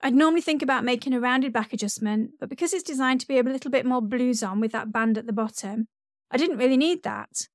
I'd 0.00 0.14
normally 0.14 0.40
think 0.40 0.62
about 0.62 0.82
making 0.82 1.12
a 1.12 1.20
rounded 1.20 1.52
back 1.52 1.74
adjustment, 1.74 2.30
but 2.40 2.48
because 2.48 2.72
it's 2.72 2.82
designed 2.82 3.20
to 3.20 3.28
be 3.28 3.38
a 3.38 3.42
little 3.42 3.70
bit 3.70 3.84
more 3.84 4.00
blouson 4.00 4.62
with 4.62 4.72
that 4.72 4.92
band 4.92 5.18
at 5.18 5.26
the 5.26 5.34
bottom, 5.34 5.88
I 6.30 6.38
didn't 6.38 6.56
really 6.56 6.78
need 6.78 7.02
that. 7.02 7.48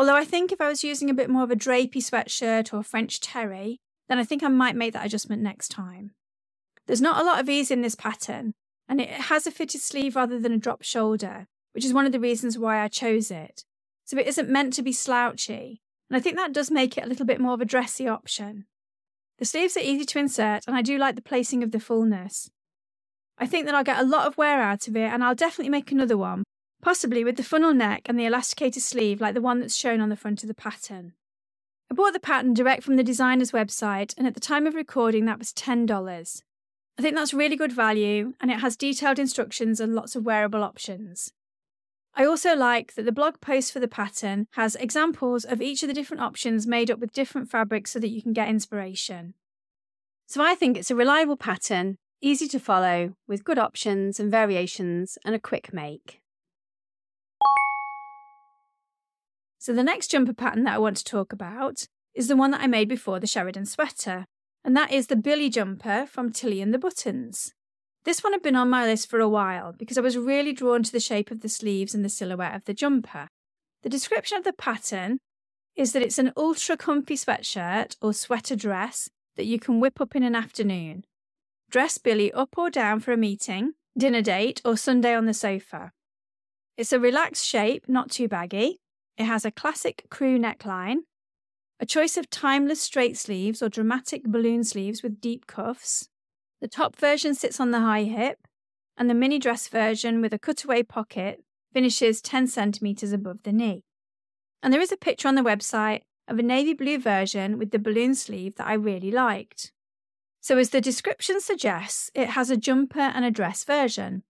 Although 0.00 0.16
I 0.16 0.24
think 0.24 0.50
if 0.50 0.62
I 0.62 0.68
was 0.68 0.82
using 0.82 1.10
a 1.10 1.14
bit 1.14 1.28
more 1.28 1.42
of 1.42 1.50
a 1.50 1.54
drapey 1.54 1.98
sweatshirt 1.98 2.72
or 2.72 2.82
French 2.82 3.20
terry, 3.20 3.80
then 4.08 4.18
I 4.18 4.24
think 4.24 4.42
I 4.42 4.48
might 4.48 4.74
make 4.74 4.94
that 4.94 5.04
adjustment 5.04 5.42
next 5.42 5.68
time. 5.68 6.12
There's 6.86 7.02
not 7.02 7.20
a 7.20 7.24
lot 7.26 7.38
of 7.38 7.50
ease 7.50 7.70
in 7.70 7.82
this 7.82 7.94
pattern, 7.94 8.54
and 8.88 8.98
it 8.98 9.10
has 9.10 9.46
a 9.46 9.50
fitted 9.50 9.82
sleeve 9.82 10.16
rather 10.16 10.40
than 10.40 10.52
a 10.52 10.58
drop 10.58 10.82
shoulder, 10.82 11.48
which 11.74 11.84
is 11.84 11.92
one 11.92 12.06
of 12.06 12.12
the 12.12 12.18
reasons 12.18 12.56
why 12.56 12.80
I 12.80 12.88
chose 12.88 13.30
it. 13.30 13.66
So 14.06 14.16
it 14.16 14.26
isn't 14.26 14.48
meant 14.48 14.72
to 14.72 14.82
be 14.82 14.90
slouchy, 14.90 15.82
and 16.08 16.16
I 16.16 16.20
think 16.20 16.36
that 16.36 16.54
does 16.54 16.70
make 16.70 16.96
it 16.96 17.04
a 17.04 17.06
little 17.06 17.26
bit 17.26 17.38
more 17.38 17.52
of 17.52 17.60
a 17.60 17.66
dressy 17.66 18.08
option. 18.08 18.64
The 19.38 19.44
sleeves 19.44 19.76
are 19.76 19.80
easy 19.80 20.06
to 20.06 20.18
insert, 20.18 20.66
and 20.66 20.74
I 20.74 20.80
do 20.80 20.96
like 20.96 21.14
the 21.14 21.20
placing 21.20 21.62
of 21.62 21.72
the 21.72 21.78
fullness. 21.78 22.50
I 23.36 23.46
think 23.46 23.66
that 23.66 23.74
I'll 23.74 23.84
get 23.84 24.00
a 24.00 24.08
lot 24.08 24.26
of 24.26 24.38
wear 24.38 24.62
out 24.62 24.88
of 24.88 24.96
it, 24.96 25.12
and 25.12 25.22
I'll 25.22 25.34
definitely 25.34 25.68
make 25.68 25.92
another 25.92 26.16
one, 26.16 26.44
possibly 26.80 27.24
with 27.24 27.36
the 27.36 27.42
funnel 27.42 27.74
neck 27.74 28.02
and 28.06 28.18
the 28.18 28.26
elasticated 28.26 28.82
sleeve 28.82 29.20
like 29.20 29.34
the 29.34 29.40
one 29.40 29.60
that's 29.60 29.76
shown 29.76 30.00
on 30.00 30.08
the 30.08 30.16
front 30.16 30.42
of 30.42 30.48
the 30.48 30.54
pattern. 30.54 31.12
I 31.90 31.94
bought 31.94 32.12
the 32.12 32.20
pattern 32.20 32.54
direct 32.54 32.84
from 32.84 32.96
the 32.96 33.02
designer's 33.02 33.50
website, 33.50 34.14
and 34.16 34.26
at 34.26 34.34
the 34.34 34.40
time 34.40 34.66
of 34.66 34.74
recording, 34.74 35.24
that 35.24 35.40
was 35.40 35.52
$10. 35.52 36.42
I 36.98 37.02
think 37.02 37.16
that's 37.16 37.34
really 37.34 37.56
good 37.56 37.72
value, 37.72 38.34
and 38.40 38.50
it 38.50 38.60
has 38.60 38.76
detailed 38.76 39.18
instructions 39.18 39.80
and 39.80 39.94
lots 39.94 40.14
of 40.14 40.24
wearable 40.24 40.62
options. 40.62 41.32
I 42.14 42.24
also 42.24 42.54
like 42.54 42.94
that 42.94 43.04
the 43.04 43.12
blog 43.12 43.40
post 43.40 43.72
for 43.72 43.80
the 43.80 43.88
pattern 43.88 44.46
has 44.52 44.76
examples 44.76 45.44
of 45.44 45.62
each 45.62 45.82
of 45.82 45.88
the 45.88 45.94
different 45.94 46.22
options 46.22 46.66
made 46.66 46.90
up 46.90 46.98
with 46.98 47.12
different 47.12 47.50
fabrics 47.50 47.92
so 47.92 47.98
that 48.00 48.10
you 48.10 48.22
can 48.22 48.32
get 48.32 48.48
inspiration. 48.48 49.34
So 50.26 50.42
I 50.42 50.54
think 50.54 50.76
it's 50.76 50.90
a 50.90 50.96
reliable 50.96 51.36
pattern, 51.36 51.96
easy 52.20 52.46
to 52.48 52.60
follow, 52.60 53.14
with 53.26 53.44
good 53.44 53.58
options 53.58 54.20
and 54.20 54.30
variations, 54.30 55.18
and 55.24 55.34
a 55.34 55.40
quick 55.40 55.72
make. 55.72 56.19
So 59.60 59.74
the 59.74 59.82
next 59.82 60.10
jumper 60.10 60.32
pattern 60.32 60.64
that 60.64 60.76
I 60.76 60.78
want 60.78 60.96
to 60.96 61.04
talk 61.04 61.34
about 61.34 61.86
is 62.14 62.28
the 62.28 62.36
one 62.36 62.50
that 62.52 62.62
I 62.62 62.66
made 62.66 62.88
before 62.88 63.20
the 63.20 63.26
Sheridan 63.26 63.66
sweater, 63.66 64.24
and 64.64 64.74
that 64.74 64.90
is 64.90 65.08
the 65.08 65.16
Billy 65.16 65.50
jumper 65.50 66.06
from 66.06 66.32
Tilly 66.32 66.62
and 66.62 66.72
the 66.72 66.78
Buttons. 66.78 67.52
This 68.04 68.24
one 68.24 68.32
had 68.32 68.40
been 68.40 68.56
on 68.56 68.70
my 68.70 68.86
list 68.86 69.10
for 69.10 69.20
a 69.20 69.28
while 69.28 69.74
because 69.74 69.98
I 69.98 70.00
was 70.00 70.16
really 70.16 70.54
drawn 70.54 70.82
to 70.82 70.90
the 70.90 70.98
shape 70.98 71.30
of 71.30 71.42
the 71.42 71.48
sleeves 71.50 71.94
and 71.94 72.02
the 72.02 72.08
silhouette 72.08 72.54
of 72.54 72.64
the 72.64 72.72
jumper. 72.72 73.28
The 73.82 73.90
description 73.90 74.38
of 74.38 74.44
the 74.44 74.54
pattern 74.54 75.18
is 75.76 75.92
that 75.92 76.02
it's 76.02 76.18
an 76.18 76.32
ultra 76.38 76.78
comfy 76.78 77.16
sweatshirt 77.16 77.96
or 78.00 78.14
sweater 78.14 78.56
dress 78.56 79.10
that 79.36 79.44
you 79.44 79.58
can 79.58 79.78
whip 79.78 80.00
up 80.00 80.16
in 80.16 80.22
an 80.22 80.34
afternoon. 80.34 81.04
Dress 81.70 81.98
Billy 81.98 82.32
up 82.32 82.56
or 82.56 82.70
down 82.70 83.00
for 83.00 83.12
a 83.12 83.18
meeting, 83.18 83.74
dinner 83.96 84.22
date, 84.22 84.62
or 84.64 84.78
Sunday 84.78 85.14
on 85.14 85.26
the 85.26 85.34
sofa. 85.34 85.92
It's 86.78 86.94
a 86.94 86.98
relaxed 86.98 87.46
shape, 87.46 87.90
not 87.90 88.10
too 88.10 88.26
baggy. 88.26 88.79
It 89.20 89.26
has 89.26 89.44
a 89.44 89.50
classic 89.50 90.06
crew 90.08 90.38
neckline, 90.38 91.00
a 91.78 91.84
choice 91.84 92.16
of 92.16 92.30
timeless 92.30 92.80
straight 92.80 93.18
sleeves 93.18 93.62
or 93.62 93.68
dramatic 93.68 94.24
balloon 94.24 94.64
sleeves 94.64 95.02
with 95.02 95.20
deep 95.20 95.46
cuffs, 95.46 96.08
the 96.62 96.68
top 96.68 96.96
version 96.96 97.34
sits 97.34 97.60
on 97.60 97.70
the 97.70 97.80
high 97.80 98.04
hip, 98.04 98.38
and 98.96 99.10
the 99.10 99.14
mini 99.14 99.38
dress 99.38 99.68
version 99.68 100.22
with 100.22 100.32
a 100.32 100.38
cutaway 100.38 100.82
pocket 100.82 101.44
finishes 101.70 102.22
10 102.22 102.46
centimetres 102.46 103.12
above 103.12 103.42
the 103.42 103.52
knee. 103.52 103.84
And 104.62 104.72
there 104.72 104.80
is 104.80 104.90
a 104.90 104.96
picture 104.96 105.28
on 105.28 105.34
the 105.34 105.42
website 105.42 106.00
of 106.26 106.38
a 106.38 106.42
navy 106.42 106.72
blue 106.72 106.98
version 106.98 107.58
with 107.58 107.72
the 107.72 107.78
balloon 107.78 108.14
sleeve 108.14 108.54
that 108.56 108.68
I 108.68 108.72
really 108.72 109.10
liked. 109.10 109.70
So, 110.40 110.56
as 110.56 110.70
the 110.70 110.80
description 110.80 111.42
suggests, 111.42 112.10
it 112.14 112.30
has 112.30 112.48
a 112.48 112.56
jumper 112.56 113.00
and 113.00 113.26
a 113.26 113.30
dress 113.30 113.64
version. 113.64 114.22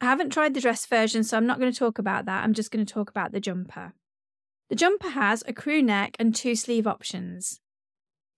I 0.00 0.06
haven't 0.06 0.30
tried 0.30 0.54
the 0.54 0.60
dress 0.62 0.86
version, 0.86 1.22
so 1.22 1.36
I'm 1.36 1.46
not 1.46 1.60
going 1.60 1.70
to 1.70 1.78
talk 1.78 1.98
about 1.98 2.24
that. 2.24 2.44
I'm 2.44 2.54
just 2.54 2.70
going 2.70 2.86
to 2.86 2.90
talk 2.90 3.10
about 3.10 3.32
the 3.32 3.38
jumper. 3.38 3.92
The 4.72 4.76
jumper 4.76 5.10
has 5.10 5.44
a 5.46 5.52
crew 5.52 5.82
neck 5.82 6.16
and 6.18 6.34
two 6.34 6.56
sleeve 6.56 6.86
options. 6.86 7.60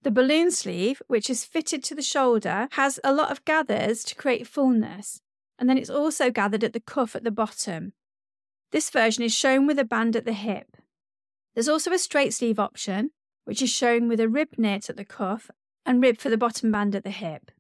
The 0.03 0.11
balloon 0.11 0.51
sleeve, 0.51 1.01
which 1.07 1.31
is 1.31 1.45
fitted 1.45 1.85
to 1.85 1.95
the 1.95 2.03
shoulder, 2.03 2.67
has 2.73 2.99
a 3.05 3.13
lot 3.13 3.31
of 3.31 3.45
gathers 3.45 4.03
to 4.03 4.17
create 4.17 4.49
fullness, 4.49 5.21
and 5.61 5.71
then 5.71 5.79
it's 5.79 5.89
also 5.89 6.33
gathered 6.33 6.65
at 6.65 6.73
the 6.73 6.81
cuff 6.81 7.15
at 7.15 7.23
the 7.23 7.31
bottom. 7.31 7.93
This 8.73 8.91
version 8.91 9.23
is 9.23 9.33
shown 9.33 9.65
with 9.69 9.79
a 9.79 9.85
band 9.85 10.17
at 10.17 10.25
the 10.25 10.33
hip. 10.33 10.77
There's 11.55 11.69
also 11.69 11.93
a 11.93 11.99
straight 11.99 12.35
sleeve 12.35 12.59
option, 12.59 13.13
which 13.45 13.63
is 13.63 13.71
shown 13.71 14.09
with 14.09 14.19
a 14.19 14.29
rib 14.29 14.59
knit 14.59 14.91
at 14.91 14.97
the 14.97 15.05
cuff 15.05 15.53
and 15.87 16.03
rib 16.03 16.19
for 16.19 16.31
the 16.31 16.37
bottom 16.37 16.73
band 16.73 16.97
at 16.97 17.05
the 17.05 17.11
hip. 17.11 17.53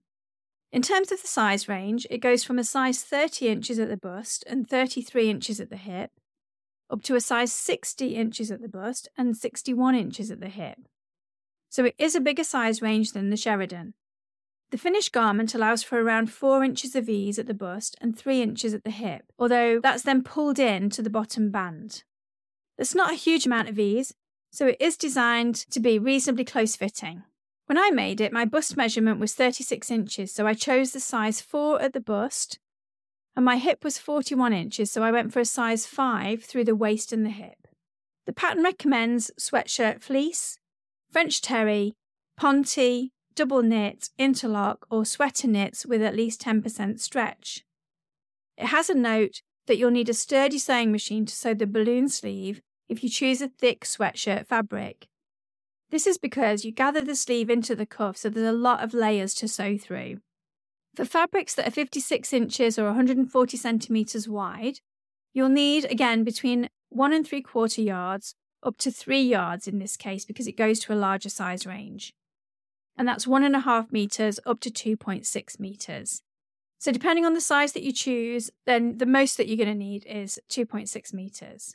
In 0.72 0.82
terms 0.82 1.12
of 1.12 1.22
the 1.22 1.28
size 1.28 1.68
range, 1.68 2.08
it 2.10 2.18
goes 2.18 2.42
from 2.42 2.58
a 2.58 2.64
size 2.64 3.04
30 3.04 3.46
inches 3.46 3.78
at 3.78 3.88
the 3.88 3.96
bust 3.96 4.42
and 4.48 4.68
33 4.68 5.30
inches 5.30 5.60
at 5.60 5.70
the 5.70 5.76
hip, 5.76 6.10
up 6.90 7.02
to 7.02 7.14
a 7.14 7.20
size 7.20 7.52
60 7.52 8.14
inches 8.14 8.50
at 8.50 8.60
the 8.60 8.68
bust 8.68 9.08
and 9.16 9.36
61 9.36 9.94
inches 9.94 10.30
at 10.30 10.40
the 10.40 10.48
hip 10.48 10.78
so 11.74 11.84
it 11.84 11.96
is 11.98 12.14
a 12.14 12.20
bigger 12.20 12.44
size 12.44 12.80
range 12.80 13.10
than 13.10 13.30
the 13.30 13.36
Sheridan. 13.36 13.94
The 14.70 14.78
finished 14.78 15.10
garment 15.10 15.56
allows 15.56 15.82
for 15.82 16.00
around 16.00 16.30
4 16.30 16.62
inches 16.62 16.94
of 16.94 17.08
ease 17.08 17.36
at 17.36 17.48
the 17.48 17.52
bust 17.52 17.96
and 18.00 18.16
3 18.16 18.42
inches 18.42 18.74
at 18.74 18.84
the 18.84 18.92
hip, 18.92 19.24
although 19.40 19.80
that's 19.80 20.04
then 20.04 20.22
pulled 20.22 20.60
in 20.60 20.88
to 20.90 21.02
the 21.02 21.10
bottom 21.10 21.50
band. 21.50 22.04
That's 22.78 22.94
not 22.94 23.10
a 23.10 23.16
huge 23.16 23.44
amount 23.44 23.68
of 23.68 23.80
ease, 23.80 24.14
so 24.52 24.68
it 24.68 24.76
is 24.78 24.96
designed 24.96 25.56
to 25.72 25.80
be 25.80 25.98
reasonably 25.98 26.44
close 26.44 26.76
fitting. 26.76 27.24
When 27.66 27.76
I 27.76 27.90
made 27.90 28.20
it, 28.20 28.32
my 28.32 28.44
bust 28.44 28.76
measurement 28.76 29.18
was 29.18 29.34
36 29.34 29.90
inches, 29.90 30.32
so 30.32 30.46
I 30.46 30.54
chose 30.54 30.92
the 30.92 31.00
size 31.00 31.40
4 31.40 31.82
at 31.82 31.92
the 31.92 32.00
bust, 32.00 32.60
and 33.36 33.44
my 33.44 33.56
hip 33.56 33.82
was 33.82 33.98
41 33.98 34.52
inches, 34.52 34.90
so 34.90 35.02
I 35.02 35.10
went 35.10 35.32
for 35.32 35.40
a 35.40 35.44
size 35.44 35.86
5 35.86 36.44
through 36.44 36.64
the 36.64 36.76
waist 36.76 37.12
and 37.12 37.26
the 37.26 37.30
hip. 37.30 37.66
The 38.26 38.32
pattern 38.32 38.62
recommends 38.62 39.30
sweatshirt 39.38 40.02
fleece, 40.02 40.58
French 41.10 41.40
terry, 41.40 41.94
ponte, 42.36 43.10
double 43.34 43.62
knit, 43.62 44.10
interlock, 44.18 44.86
or 44.90 45.04
sweater 45.04 45.48
knits 45.48 45.84
with 45.84 46.02
at 46.02 46.16
least 46.16 46.42
10% 46.42 47.00
stretch. 47.00 47.64
It 48.56 48.66
has 48.66 48.88
a 48.88 48.94
note 48.94 49.42
that 49.66 49.76
you'll 49.76 49.90
need 49.90 50.08
a 50.08 50.14
sturdy 50.14 50.58
sewing 50.58 50.92
machine 50.92 51.26
to 51.26 51.34
sew 51.34 51.54
the 51.54 51.66
balloon 51.66 52.08
sleeve 52.08 52.60
if 52.88 53.02
you 53.02 53.08
choose 53.08 53.42
a 53.42 53.48
thick 53.48 53.84
sweatshirt 53.84 54.46
fabric. 54.46 55.08
This 55.90 56.06
is 56.06 56.18
because 56.18 56.64
you 56.64 56.72
gather 56.72 57.00
the 57.00 57.16
sleeve 57.16 57.50
into 57.50 57.74
the 57.74 57.86
cuff, 57.86 58.16
so 58.16 58.28
there's 58.28 58.46
a 58.46 58.52
lot 58.52 58.82
of 58.82 58.94
layers 58.94 59.34
to 59.34 59.48
sew 59.48 59.76
through. 59.76 60.18
For 60.94 61.04
fabrics 61.04 61.54
that 61.56 61.66
are 61.66 61.72
56 61.72 62.32
inches 62.32 62.78
or 62.78 62.84
140 62.84 63.56
centimetres 63.56 64.28
wide, 64.28 64.80
you'll 65.32 65.48
need 65.48 65.84
again 65.90 66.22
between 66.22 66.68
1 66.90 67.12
and 67.12 67.26
3 67.26 67.42
quarter 67.42 67.82
yards 67.82 68.34
up 68.62 68.76
to 68.78 68.90
three 68.90 69.22
yards 69.22 69.68
in 69.68 69.78
this 69.78 69.96
case 69.96 70.24
because 70.24 70.46
it 70.46 70.56
goes 70.56 70.78
to 70.80 70.92
a 70.92 70.96
larger 70.96 71.28
size 71.28 71.66
range. 71.66 72.14
And 72.96 73.08
that's 73.08 73.26
one 73.26 73.42
and 73.42 73.56
a 73.56 73.60
half 73.60 73.92
meters 73.92 74.38
up 74.46 74.60
to 74.60 74.70
2.6 74.70 75.60
meters. 75.60 76.22
So, 76.78 76.92
depending 76.92 77.24
on 77.24 77.34
the 77.34 77.40
size 77.40 77.72
that 77.72 77.82
you 77.82 77.92
choose, 77.92 78.50
then 78.66 78.98
the 78.98 79.06
most 79.06 79.36
that 79.36 79.48
you're 79.48 79.56
going 79.56 79.68
to 79.68 79.74
need 79.74 80.06
is 80.06 80.38
2.6 80.50 81.12
meters. 81.12 81.74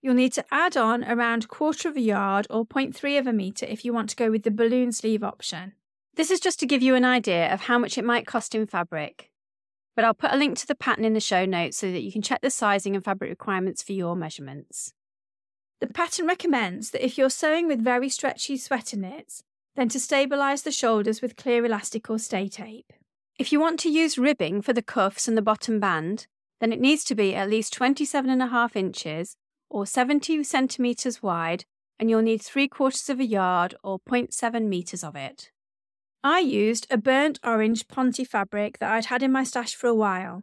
You'll 0.00 0.14
need 0.14 0.32
to 0.34 0.44
add 0.50 0.76
on 0.76 1.04
around 1.04 1.48
quarter 1.48 1.88
of 1.88 1.96
a 1.96 2.00
yard 2.00 2.46
or 2.50 2.64
0.3 2.64 3.18
of 3.18 3.26
a 3.26 3.32
meter 3.32 3.66
if 3.66 3.84
you 3.84 3.92
want 3.92 4.10
to 4.10 4.16
go 4.16 4.30
with 4.30 4.42
the 4.42 4.50
balloon 4.50 4.92
sleeve 4.92 5.24
option. 5.24 5.72
This 6.16 6.30
is 6.30 6.40
just 6.40 6.60
to 6.60 6.66
give 6.66 6.82
you 6.82 6.94
an 6.94 7.04
idea 7.04 7.52
of 7.52 7.62
how 7.62 7.78
much 7.78 7.98
it 7.98 8.04
might 8.04 8.26
cost 8.26 8.54
in 8.54 8.66
fabric. 8.66 9.30
But 9.96 10.04
I'll 10.04 10.14
put 10.14 10.32
a 10.32 10.36
link 10.36 10.58
to 10.58 10.66
the 10.66 10.74
pattern 10.74 11.04
in 11.04 11.12
the 11.12 11.20
show 11.20 11.44
notes 11.44 11.76
so 11.76 11.90
that 11.90 12.02
you 12.02 12.12
can 12.12 12.22
check 12.22 12.40
the 12.40 12.50
sizing 12.50 12.94
and 12.94 13.04
fabric 13.04 13.30
requirements 13.30 13.82
for 13.82 13.92
your 13.92 14.14
measurements. 14.14 14.92
The 15.80 15.88
pattern 15.88 16.26
recommends 16.26 16.90
that 16.90 17.04
if 17.04 17.18
you're 17.18 17.30
sewing 17.30 17.66
with 17.66 17.82
very 17.82 18.08
stretchy 18.08 18.56
sweater 18.56 18.96
knits, 18.96 19.42
then 19.74 19.88
to 19.88 19.98
stabilise 19.98 20.62
the 20.62 20.70
shoulders 20.70 21.20
with 21.20 21.36
clear 21.36 21.64
elastic 21.64 22.08
or 22.08 22.18
stay 22.18 22.48
tape. 22.48 22.92
If 23.36 23.50
you 23.50 23.58
want 23.58 23.80
to 23.80 23.90
use 23.90 24.16
ribbing 24.16 24.62
for 24.62 24.72
the 24.72 24.82
cuffs 24.82 25.26
and 25.26 25.36
the 25.36 25.42
bottom 25.42 25.80
band, 25.80 26.28
then 26.60 26.72
it 26.72 26.80
needs 26.80 27.02
to 27.04 27.16
be 27.16 27.34
at 27.34 27.50
least 27.50 27.76
27.5 27.76 28.76
inches 28.76 29.36
or 29.68 29.84
70 29.84 30.44
centimetres 30.44 31.22
wide, 31.22 31.64
and 31.98 32.08
you'll 32.08 32.22
need 32.22 32.40
three 32.40 32.68
quarters 32.68 33.08
of 33.08 33.18
a 33.18 33.24
yard 33.24 33.74
or 33.82 33.98
0.7 34.08 34.68
metres 34.68 35.02
of 35.02 35.16
it. 35.16 35.50
I 36.26 36.38
used 36.38 36.86
a 36.90 36.96
burnt 36.96 37.38
orange 37.44 37.86
Ponte 37.86 38.26
fabric 38.26 38.78
that 38.78 38.90
I'd 38.90 39.04
had 39.04 39.22
in 39.22 39.30
my 39.30 39.44
stash 39.44 39.74
for 39.74 39.88
a 39.88 39.94
while. 39.94 40.42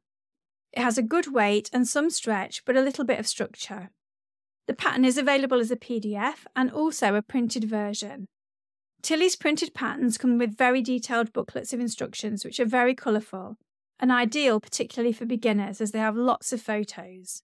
It 0.72 0.84
has 0.84 1.00
a 1.00 1.02
good 1.02 1.34
weight 1.34 1.72
and 1.74 1.88
some 1.88 2.12
stretch, 2.12 2.64
but 2.66 2.78
a 2.78 2.82
little 2.82 3.04
bit 3.04 3.18
of 3.18 3.26
structure. 3.26 3.90
The 4.68 4.76
pattern 4.76 5.04
is 5.04 5.18
available 5.18 5.60
as 5.60 5.72
a 5.72 5.76
PDF 5.76 6.46
and 6.56 6.70
also 6.72 7.16
a 7.16 7.24
printed 7.24 7.64
version. 7.64 8.28
Tilly's 9.02 9.36
printed 9.36 9.74
patterns 9.74 10.20
come 10.20 10.38
with 10.38 10.56
very 10.56 10.84
detailed 10.84 11.34
booklets 11.34 11.74
of 11.74 11.80
instructions, 11.80 12.46
which 12.46 12.60
are 12.60 12.66
very 12.66 12.94
colourful 12.94 13.58
and 14.00 14.12
ideal 14.12 14.60
particularly 14.60 15.14
for 15.14 15.26
beginners 15.26 15.82
as 15.82 15.92
they 15.92 16.00
have 16.00 16.16
lots 16.16 16.54
of 16.54 16.62
photos. 16.62 17.42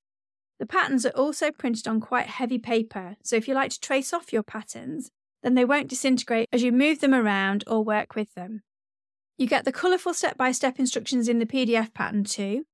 The 0.60 0.68
patterns 0.68 1.08
are 1.08 1.18
also 1.18 1.52
printed 1.52 1.88
on 1.88 2.00
quite 2.00 2.28
heavy 2.28 2.60
paper, 2.60 3.16
so 3.24 3.36
if 3.36 3.48
you 3.48 3.56
like 3.56 3.72
to 3.72 3.80
trace 3.80 4.14
off 4.14 4.32
your 4.32 4.44
patterns, 4.44 5.10
then 5.48 5.56
they 5.56 5.64
won't 5.64 5.88
disintegrate 5.88 6.50
as 6.52 6.62
you 6.62 6.74
move 6.74 7.00
them 7.00 7.14
around 7.14 7.64
or 7.68 7.82
work 7.82 8.16
with 8.16 8.34
them. 8.34 8.64
You 9.38 9.48
get 9.48 9.64
the 9.64 9.72
colourful 9.72 10.14
step 10.14 10.36
by 10.36 10.52
step 10.52 10.78
instructions 10.78 11.30
in 11.30 11.40
the 11.40 11.46
PDF 11.46 11.94
pattern 11.94 12.26
too, 12.26 12.66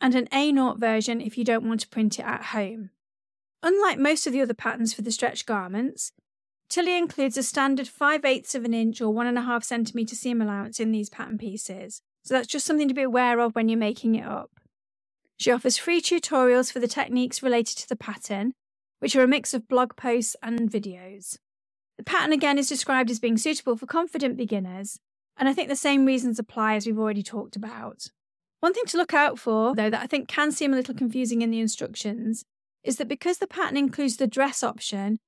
and 0.00 0.12
an 0.16 0.26
A0 0.32 0.76
version 0.76 1.20
if 1.20 1.38
you 1.38 1.44
don't 1.44 1.68
want 1.68 1.82
to 1.82 1.88
print 1.88 2.18
it 2.18 2.24
at 2.24 2.46
home. 2.46 2.90
Unlike 3.62 4.00
most 4.00 4.26
of 4.26 4.32
the 4.32 4.40
other 4.40 4.54
patterns 4.54 4.92
for 4.92 5.02
the 5.02 5.12
stretch 5.12 5.46
garments, 5.46 6.10
Tilly 6.68 6.98
includes 6.98 7.36
a 7.36 7.44
standard 7.44 7.86
5 7.86 8.24
eighths 8.24 8.56
of 8.56 8.64
an 8.64 8.74
inch 8.74 9.00
or 9.00 9.14
1.5 9.14 9.62
centimetre 9.62 10.16
seam 10.16 10.42
allowance 10.42 10.80
in 10.80 10.90
these 10.90 11.08
pattern 11.08 11.38
pieces, 11.38 12.02
so 12.24 12.34
that's 12.34 12.48
just 12.48 12.66
something 12.66 12.88
to 12.88 12.94
be 12.94 13.02
aware 13.02 13.38
of 13.38 13.54
when 13.54 13.68
you're 13.68 13.78
making 13.78 14.16
it 14.16 14.26
up. 14.26 14.50
She 15.36 15.52
offers 15.52 15.78
free 15.78 16.00
tutorials 16.00 16.72
for 16.72 16.80
the 16.80 16.88
techniques 16.88 17.40
related 17.40 17.78
to 17.78 17.88
the 17.88 17.94
pattern, 17.94 18.54
which 18.98 19.14
are 19.14 19.22
a 19.22 19.28
mix 19.28 19.54
of 19.54 19.68
blog 19.68 19.94
posts 19.94 20.34
and 20.42 20.68
videos. 20.68 21.38
The 21.98 22.04
pattern 22.04 22.32
again 22.32 22.58
is 22.58 22.68
described 22.68 23.10
as 23.10 23.18
being 23.18 23.38
suitable 23.38 23.76
for 23.76 23.86
confident 23.86 24.36
beginners, 24.36 24.98
and 25.36 25.48
I 25.48 25.52
think 25.52 25.68
the 25.68 25.76
same 25.76 26.04
reasons 26.04 26.38
apply 26.38 26.74
as 26.74 26.86
we've 26.86 26.98
already 26.98 27.22
talked 27.22 27.56
about. 27.56 28.08
One 28.60 28.74
thing 28.74 28.84
to 28.86 28.96
look 28.96 29.14
out 29.14 29.38
for, 29.38 29.74
though, 29.74 29.90
that 29.90 30.02
I 30.02 30.06
think 30.06 30.28
can 30.28 30.52
seem 30.52 30.72
a 30.72 30.76
little 30.76 30.94
confusing 30.94 31.42
in 31.42 31.50
the 31.50 31.60
instructions, 31.60 32.44
is 32.84 32.96
that 32.96 33.08
because 33.08 33.38
the 33.38 33.46
pattern 33.46 33.76
includes 33.76 34.16
the 34.16 34.26
dress 34.26 34.62
option, 34.62 35.18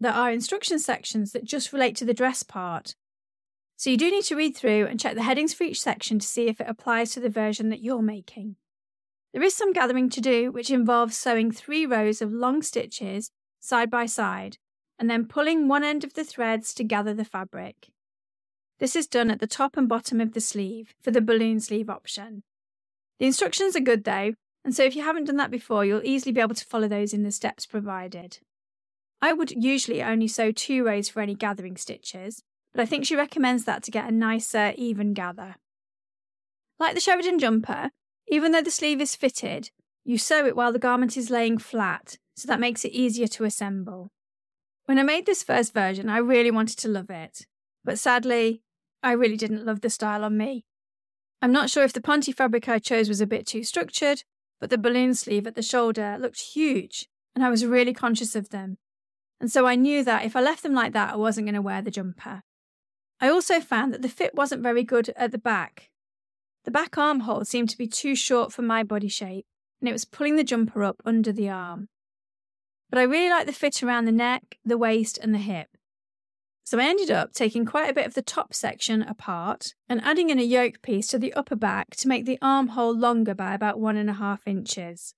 there 0.00 0.12
are 0.12 0.30
instruction 0.30 0.78
sections 0.78 1.32
that 1.32 1.44
just 1.44 1.72
relate 1.72 1.96
to 1.96 2.04
the 2.04 2.14
dress 2.14 2.42
part. 2.42 2.94
So 3.76 3.90
you 3.90 3.96
do 3.96 4.10
need 4.10 4.24
to 4.24 4.36
read 4.36 4.56
through 4.56 4.86
and 4.86 5.00
check 5.00 5.14
the 5.14 5.22
headings 5.22 5.54
for 5.54 5.64
each 5.64 5.80
section 5.80 6.18
to 6.18 6.26
see 6.26 6.48
if 6.48 6.60
it 6.60 6.68
applies 6.68 7.12
to 7.12 7.20
the 7.20 7.28
version 7.28 7.68
that 7.70 7.82
you're 7.82 8.02
making. 8.02 8.56
There 9.32 9.42
is 9.42 9.54
some 9.54 9.72
gathering 9.72 10.08
to 10.10 10.20
do, 10.20 10.50
which 10.50 10.70
involves 10.70 11.16
sewing 11.16 11.52
three 11.52 11.86
rows 11.86 12.20
of 12.20 12.32
long 12.32 12.62
stitches 12.62 13.30
side 13.60 13.90
by 13.90 14.06
side 14.06 14.58
and 14.98 15.08
then 15.08 15.26
pulling 15.26 15.68
one 15.68 15.84
end 15.84 16.04
of 16.04 16.14
the 16.14 16.24
threads 16.24 16.74
to 16.74 16.84
gather 16.84 17.14
the 17.14 17.24
fabric. 17.24 17.88
This 18.78 18.94
is 18.94 19.06
done 19.06 19.30
at 19.30 19.40
the 19.40 19.46
top 19.46 19.76
and 19.76 19.88
bottom 19.88 20.20
of 20.20 20.34
the 20.34 20.40
sleeve 20.40 20.94
for 21.00 21.10
the 21.10 21.20
balloon 21.20 21.60
sleeve 21.60 21.90
option. 21.90 22.42
The 23.18 23.26
instructions 23.26 23.74
are 23.76 23.80
good 23.80 24.04
though, 24.04 24.34
and 24.64 24.74
so 24.74 24.84
if 24.84 24.94
you 24.94 25.02
haven't 25.02 25.24
done 25.24 25.36
that 25.36 25.50
before, 25.50 25.84
you'll 25.84 26.04
easily 26.04 26.32
be 26.32 26.40
able 26.40 26.54
to 26.54 26.64
follow 26.64 26.88
those 26.88 27.12
in 27.12 27.22
the 27.22 27.32
steps 27.32 27.66
provided. 27.66 28.38
I 29.20 29.32
would 29.32 29.50
usually 29.50 30.02
only 30.02 30.28
sew 30.28 30.52
two 30.52 30.84
rows 30.84 31.08
for 31.08 31.20
any 31.20 31.34
gathering 31.34 31.76
stitches, 31.76 32.42
but 32.72 32.80
I 32.80 32.86
think 32.86 33.04
she 33.04 33.16
recommends 33.16 33.64
that 33.64 33.82
to 33.84 33.90
get 33.90 34.08
a 34.08 34.12
nicer, 34.12 34.72
even 34.76 35.14
gather. 35.14 35.56
Like 36.78 36.94
the 36.94 37.00
Sheridan 37.00 37.40
jumper, 37.40 37.90
even 38.28 38.52
though 38.52 38.62
the 38.62 38.70
sleeve 38.70 39.00
is 39.00 39.16
fitted, 39.16 39.70
you 40.04 40.18
sew 40.18 40.46
it 40.46 40.54
while 40.54 40.72
the 40.72 40.78
garment 40.78 41.16
is 41.16 41.30
laying 41.30 41.58
flat, 41.58 42.18
so 42.36 42.46
that 42.46 42.60
makes 42.60 42.84
it 42.84 42.92
easier 42.92 43.26
to 43.26 43.44
assemble. 43.44 44.10
When 44.88 44.98
I 44.98 45.02
made 45.02 45.26
this 45.26 45.42
first 45.42 45.74
version, 45.74 46.08
I 46.08 46.16
really 46.16 46.50
wanted 46.50 46.78
to 46.78 46.88
love 46.88 47.10
it, 47.10 47.46
but 47.84 47.98
sadly, 47.98 48.62
I 49.02 49.12
really 49.12 49.36
didn't 49.36 49.66
love 49.66 49.82
the 49.82 49.90
style 49.90 50.24
on 50.24 50.38
me. 50.38 50.64
I'm 51.42 51.52
not 51.52 51.68
sure 51.68 51.84
if 51.84 51.92
the 51.92 52.00
Ponte 52.00 52.34
fabric 52.34 52.70
I 52.70 52.78
chose 52.78 53.06
was 53.06 53.20
a 53.20 53.26
bit 53.26 53.46
too 53.46 53.64
structured, 53.64 54.22
but 54.58 54.70
the 54.70 54.78
balloon 54.78 55.12
sleeve 55.12 55.46
at 55.46 55.56
the 55.56 55.60
shoulder 55.60 56.16
looked 56.18 56.40
huge, 56.40 57.06
and 57.34 57.44
I 57.44 57.50
was 57.50 57.66
really 57.66 57.92
conscious 57.92 58.34
of 58.34 58.48
them. 58.48 58.78
And 59.38 59.52
so 59.52 59.66
I 59.66 59.74
knew 59.74 60.02
that 60.04 60.24
if 60.24 60.34
I 60.34 60.40
left 60.40 60.62
them 60.62 60.72
like 60.72 60.94
that, 60.94 61.12
I 61.12 61.16
wasn't 61.16 61.48
going 61.48 61.54
to 61.54 61.60
wear 61.60 61.82
the 61.82 61.90
jumper. 61.90 62.44
I 63.20 63.28
also 63.28 63.60
found 63.60 63.92
that 63.92 64.00
the 64.00 64.08
fit 64.08 64.34
wasn't 64.34 64.62
very 64.62 64.84
good 64.84 65.10
at 65.16 65.32
the 65.32 65.38
back. 65.38 65.90
The 66.64 66.70
back 66.70 66.96
armhole 66.96 67.44
seemed 67.44 67.68
to 67.68 67.76
be 67.76 67.88
too 67.88 68.14
short 68.14 68.54
for 68.54 68.62
my 68.62 68.84
body 68.84 69.08
shape, 69.08 69.44
and 69.82 69.88
it 69.90 69.92
was 69.92 70.06
pulling 70.06 70.36
the 70.36 70.44
jumper 70.44 70.82
up 70.82 71.02
under 71.04 71.30
the 71.30 71.50
arm. 71.50 71.90
But 72.90 72.98
I 72.98 73.02
really 73.02 73.30
like 73.30 73.46
the 73.46 73.52
fit 73.52 73.82
around 73.82 74.04
the 74.04 74.12
neck, 74.12 74.58
the 74.64 74.78
waist, 74.78 75.18
and 75.18 75.34
the 75.34 75.38
hip. 75.38 75.68
So 76.64 76.78
I 76.78 76.84
ended 76.84 77.10
up 77.10 77.32
taking 77.32 77.64
quite 77.64 77.88
a 77.88 77.94
bit 77.94 78.06
of 78.06 78.12
the 78.12 78.20
top 78.20 78.52
section 78.52 79.02
apart 79.02 79.74
and 79.88 80.02
adding 80.02 80.28
in 80.28 80.38
a 80.38 80.42
yoke 80.42 80.82
piece 80.82 81.06
to 81.08 81.18
the 81.18 81.32
upper 81.32 81.56
back 81.56 81.96
to 81.96 82.08
make 82.08 82.26
the 82.26 82.38
armhole 82.42 82.94
longer 82.94 83.34
by 83.34 83.54
about 83.54 83.80
one 83.80 83.96
and 83.96 84.10
a 84.10 84.14
half 84.14 84.46
inches. 84.46 85.14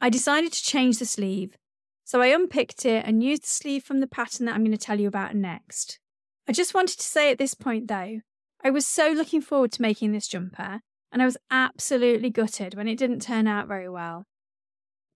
I 0.00 0.08
decided 0.08 0.52
to 0.52 0.62
change 0.62 0.98
the 0.98 1.04
sleeve, 1.04 1.56
so 2.04 2.20
I 2.20 2.26
unpicked 2.26 2.86
it 2.86 3.04
and 3.06 3.24
used 3.24 3.42
the 3.42 3.48
sleeve 3.48 3.82
from 3.82 3.98
the 4.00 4.06
pattern 4.06 4.46
that 4.46 4.54
I'm 4.54 4.62
going 4.62 4.70
to 4.70 4.78
tell 4.78 5.00
you 5.00 5.08
about 5.08 5.34
next. 5.34 5.98
I 6.46 6.52
just 6.52 6.74
wanted 6.74 6.98
to 6.98 7.06
say 7.06 7.30
at 7.30 7.38
this 7.38 7.54
point 7.54 7.88
though, 7.88 8.20
I 8.62 8.70
was 8.70 8.86
so 8.86 9.10
looking 9.10 9.40
forward 9.40 9.72
to 9.72 9.82
making 9.82 10.12
this 10.12 10.28
jumper, 10.28 10.80
and 11.10 11.22
I 11.22 11.24
was 11.24 11.36
absolutely 11.50 12.30
gutted 12.30 12.74
when 12.74 12.86
it 12.86 12.98
didn't 12.98 13.20
turn 13.20 13.46
out 13.46 13.66
very 13.66 13.88
well. 13.88 14.26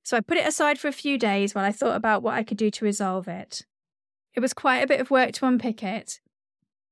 So 0.08 0.16
I 0.16 0.20
put 0.20 0.38
it 0.38 0.46
aside 0.46 0.78
for 0.78 0.88
a 0.88 0.92
few 0.92 1.18
days 1.18 1.54
while 1.54 1.66
I 1.66 1.70
thought 1.70 1.94
about 1.94 2.22
what 2.22 2.32
I 2.32 2.42
could 2.42 2.56
do 2.56 2.70
to 2.70 2.84
resolve 2.86 3.28
it. 3.28 3.66
It 4.32 4.40
was 4.40 4.54
quite 4.54 4.78
a 4.78 4.86
bit 4.86 5.02
of 5.02 5.10
work 5.10 5.32
to 5.32 5.44
unpick 5.44 5.82
it, 5.82 6.20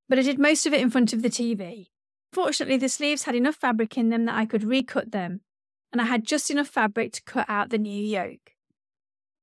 but 0.07 0.19
I 0.19 0.23
did 0.23 0.39
most 0.39 0.67
of 0.67 0.75
it 0.75 0.83
in 0.83 0.91
front 0.91 1.15
of 1.15 1.23
the 1.23 1.31
TV. 1.31 1.87
Fortunately, 2.31 2.77
the 2.77 2.91
sleeves 2.91 3.23
had 3.23 3.35
enough 3.35 3.55
fabric 3.55 3.97
in 3.97 4.11
them 4.11 4.27
that 4.27 4.35
I 4.35 4.45
could 4.45 4.65
recut 4.65 5.13
them, 5.13 5.41
and 5.91 6.03
I 6.03 6.05
had 6.05 6.27
just 6.27 6.51
enough 6.51 6.69
fabric 6.69 7.15
to 7.15 7.23
cut 7.23 7.47
out 7.49 7.71
the 7.71 7.79
new 7.79 8.05
yoke. 8.05 8.53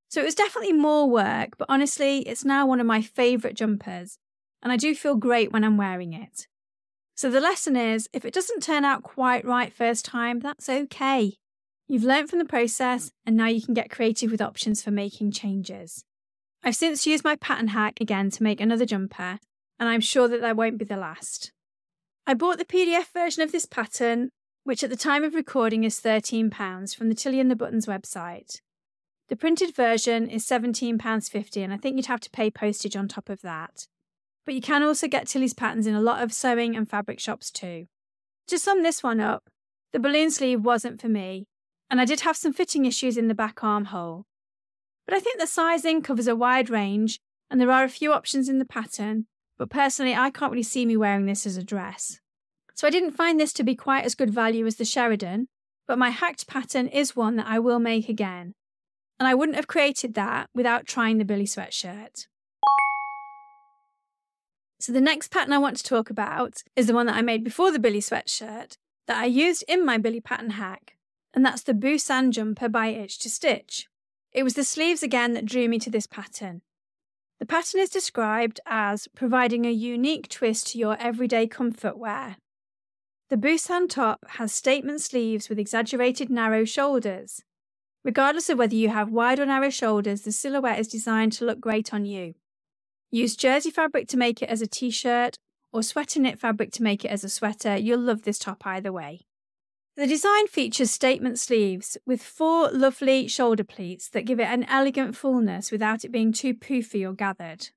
So 0.07 0.21
it 0.21 0.25
was 0.25 0.35
definitely 0.35 0.73
more 0.73 1.09
work, 1.09 1.57
but 1.57 1.65
honestly, 1.67 2.19
it's 2.19 2.45
now 2.45 2.67
one 2.67 2.79
of 2.79 2.85
my 2.85 3.01
favourite 3.01 3.55
jumpers, 3.55 4.19
and 4.61 4.71
I 4.71 4.77
do 4.77 4.93
feel 4.93 5.15
great 5.15 5.51
when 5.51 5.63
I'm 5.63 5.77
wearing 5.77 6.13
it. 6.13 6.45
So 7.15 7.31
the 7.31 7.41
lesson 7.41 7.75
is 7.75 8.07
if 8.13 8.23
it 8.23 8.35
doesn't 8.35 8.61
turn 8.61 8.85
out 8.85 9.01
quite 9.01 9.43
right 9.43 9.73
first 9.73 10.05
time, 10.05 10.41
that's 10.41 10.69
okay. 10.69 11.39
You've 11.87 12.03
learnt 12.03 12.29
from 12.29 12.39
the 12.39 12.45
process, 12.45 13.11
and 13.25 13.35
now 13.35 13.47
you 13.47 13.61
can 13.61 13.73
get 13.73 13.91
creative 13.91 14.31
with 14.31 14.41
options 14.41 14.81
for 14.81 14.91
making 14.91 15.31
changes. 15.31 16.05
I've 16.63 16.75
since 16.75 17.05
used 17.05 17.25
my 17.25 17.35
pattern 17.35 17.69
hack 17.69 17.99
again 17.99 18.29
to 18.31 18.43
make 18.43 18.61
another 18.61 18.85
jumper, 18.85 19.39
and 19.79 19.89
I'm 19.89 20.01
sure 20.01 20.27
that 20.29 20.41
that 20.41 20.55
won't 20.55 20.77
be 20.77 20.85
the 20.85 20.95
last. 20.95 21.51
I 22.25 22.33
bought 22.35 22.57
the 22.57 22.65
PDF 22.65 23.11
version 23.13 23.43
of 23.43 23.51
this 23.51 23.65
pattern, 23.65 24.29
which 24.63 24.81
at 24.81 24.89
the 24.89 24.95
time 24.95 25.25
of 25.25 25.35
recording 25.35 25.83
is 25.83 25.99
£13 25.99 26.95
from 26.95 27.09
the 27.09 27.15
Tilly 27.15 27.41
and 27.41 27.51
the 27.51 27.55
Buttons 27.55 27.85
website. 27.85 28.61
The 29.27 29.35
printed 29.35 29.75
version 29.75 30.29
is 30.29 30.45
£17.50, 30.45 31.63
and 31.63 31.73
I 31.73 31.77
think 31.77 31.97
you'd 31.97 32.05
have 32.05 32.21
to 32.21 32.29
pay 32.29 32.49
postage 32.49 32.95
on 32.95 33.09
top 33.09 33.29
of 33.29 33.41
that. 33.41 33.87
But 34.45 34.55
you 34.55 34.61
can 34.61 34.83
also 34.83 35.07
get 35.09 35.27
Tilly's 35.27 35.53
patterns 35.53 35.87
in 35.87 35.95
a 35.95 36.01
lot 36.01 36.23
of 36.23 36.31
sewing 36.31 36.77
and 36.77 36.89
fabric 36.89 37.19
shops 37.19 37.51
too. 37.51 37.87
To 38.47 38.57
sum 38.57 38.83
this 38.83 39.03
one 39.03 39.19
up, 39.19 39.49
the 39.91 39.99
balloon 39.99 40.31
sleeve 40.31 40.63
wasn't 40.63 41.01
for 41.01 41.09
me, 41.09 41.45
and 41.89 42.01
I 42.01 42.05
did 42.05 42.21
have 42.21 42.37
some 42.37 42.53
fitting 42.53 42.85
issues 42.85 43.17
in 43.17 43.27
the 43.27 43.35
back 43.35 43.63
armhole. 43.63 44.25
But 45.05 45.15
I 45.15 45.19
think 45.19 45.39
the 45.39 45.47
sizing 45.47 46.01
covers 46.01 46.27
a 46.27 46.35
wide 46.35 46.69
range 46.69 47.19
and 47.49 47.59
there 47.59 47.71
are 47.71 47.83
a 47.83 47.89
few 47.89 48.13
options 48.13 48.49
in 48.49 48.59
the 48.59 48.65
pattern, 48.65 49.27
but 49.57 49.69
personally, 49.69 50.15
I 50.15 50.29
can't 50.29 50.51
really 50.51 50.63
see 50.63 50.85
me 50.85 50.97
wearing 50.97 51.25
this 51.25 51.45
as 51.45 51.57
a 51.57 51.63
dress. 51.63 52.19
So 52.73 52.87
I 52.87 52.89
didn't 52.89 53.11
find 53.11 53.39
this 53.39 53.53
to 53.53 53.63
be 53.63 53.75
quite 53.75 54.05
as 54.05 54.15
good 54.15 54.31
value 54.31 54.65
as 54.65 54.77
the 54.77 54.85
Sheridan, 54.85 55.47
but 55.87 55.99
my 55.99 56.09
hacked 56.09 56.47
pattern 56.47 56.87
is 56.87 57.15
one 57.15 57.35
that 57.35 57.47
I 57.47 57.59
will 57.59 57.79
make 57.79 58.09
again. 58.09 58.55
And 59.19 59.27
I 59.27 59.35
wouldn't 59.35 59.55
have 59.55 59.67
created 59.67 60.15
that 60.15 60.49
without 60.55 60.87
trying 60.87 61.17
the 61.17 61.25
Billy 61.25 61.45
sweatshirt. 61.45 62.27
So 64.79 64.91
the 64.91 64.99
next 64.99 65.31
pattern 65.31 65.53
I 65.53 65.59
want 65.59 65.77
to 65.77 65.83
talk 65.83 66.09
about 66.09 66.63
is 66.75 66.87
the 66.87 66.93
one 66.93 67.05
that 67.05 67.15
I 67.15 67.21
made 67.21 67.43
before 67.43 67.71
the 67.71 67.79
Billy 67.79 68.01
sweatshirt 68.01 68.77
that 69.07 69.17
I 69.17 69.25
used 69.25 69.63
in 69.67 69.85
my 69.85 69.97
Billy 69.97 70.19
pattern 70.19 70.51
hack, 70.51 70.97
and 71.33 71.45
that's 71.45 71.63
the 71.63 71.73
Busan 71.73 72.31
jumper 72.31 72.69
by 72.69 72.87
Itch 72.87 73.17
to 73.19 73.29
Stitch. 73.29 73.87
It 74.31 74.43
was 74.43 74.53
the 74.53 74.63
sleeves 74.63 75.03
again 75.03 75.33
that 75.33 75.45
drew 75.45 75.67
me 75.67 75.79
to 75.79 75.89
this 75.89 76.07
pattern. 76.07 76.61
The 77.39 77.45
pattern 77.45 77.81
is 77.81 77.89
described 77.89 78.59
as 78.65 79.07
providing 79.09 79.65
a 79.65 79.71
unique 79.71 80.29
twist 80.29 80.67
to 80.67 80.77
your 80.77 80.97
everyday 80.99 81.47
comfort 81.47 81.97
wear. 81.97 82.37
The 83.29 83.37
Busan 83.37 83.89
top 83.89 84.25
has 84.29 84.53
statement 84.53 85.01
sleeves 85.01 85.49
with 85.49 85.59
exaggerated 85.59 86.29
narrow 86.29 86.65
shoulders. 86.65 87.43
Regardless 88.03 88.49
of 88.49 88.57
whether 88.57 88.75
you 88.75 88.89
have 88.89 89.09
wide 89.09 89.39
or 89.39 89.45
narrow 89.45 89.69
shoulders, 89.69 90.21
the 90.21 90.31
silhouette 90.31 90.79
is 90.79 90.87
designed 90.87 91.31
to 91.33 91.45
look 91.45 91.59
great 91.59 91.93
on 91.93 92.05
you. 92.05 92.35
Use 93.11 93.35
jersey 93.35 93.71
fabric 93.71 94.07
to 94.09 94.17
make 94.17 94.41
it 94.41 94.49
as 94.49 94.61
a 94.61 94.67
t 94.67 94.89
shirt 94.89 95.37
or 95.71 95.83
sweater 95.83 96.19
knit 96.19 96.39
fabric 96.39 96.71
to 96.73 96.83
make 96.83 97.03
it 97.03 97.09
as 97.09 97.23
a 97.23 97.29
sweater. 97.29 97.75
You'll 97.75 97.99
love 97.99 98.23
this 98.23 98.39
top 98.39 98.65
either 98.65 98.91
way. 98.91 99.21
The 99.95 100.07
design 100.07 100.47
features 100.47 100.89
statement 100.89 101.37
sleeves 101.37 101.97
with 102.03 102.23
four 102.23 102.71
lovely 102.71 103.27
shoulder 103.27 103.63
pleats 103.63 104.09
that 104.09 104.25
give 104.25 104.39
it 104.39 104.47
an 104.47 104.63
elegant 104.63 105.15
fullness 105.15 105.71
without 105.71 106.03
it 106.03 106.11
being 106.11 106.33
too 106.33 106.55
poofy 106.55 107.07
or 107.07 107.13
gathered. 107.13 107.69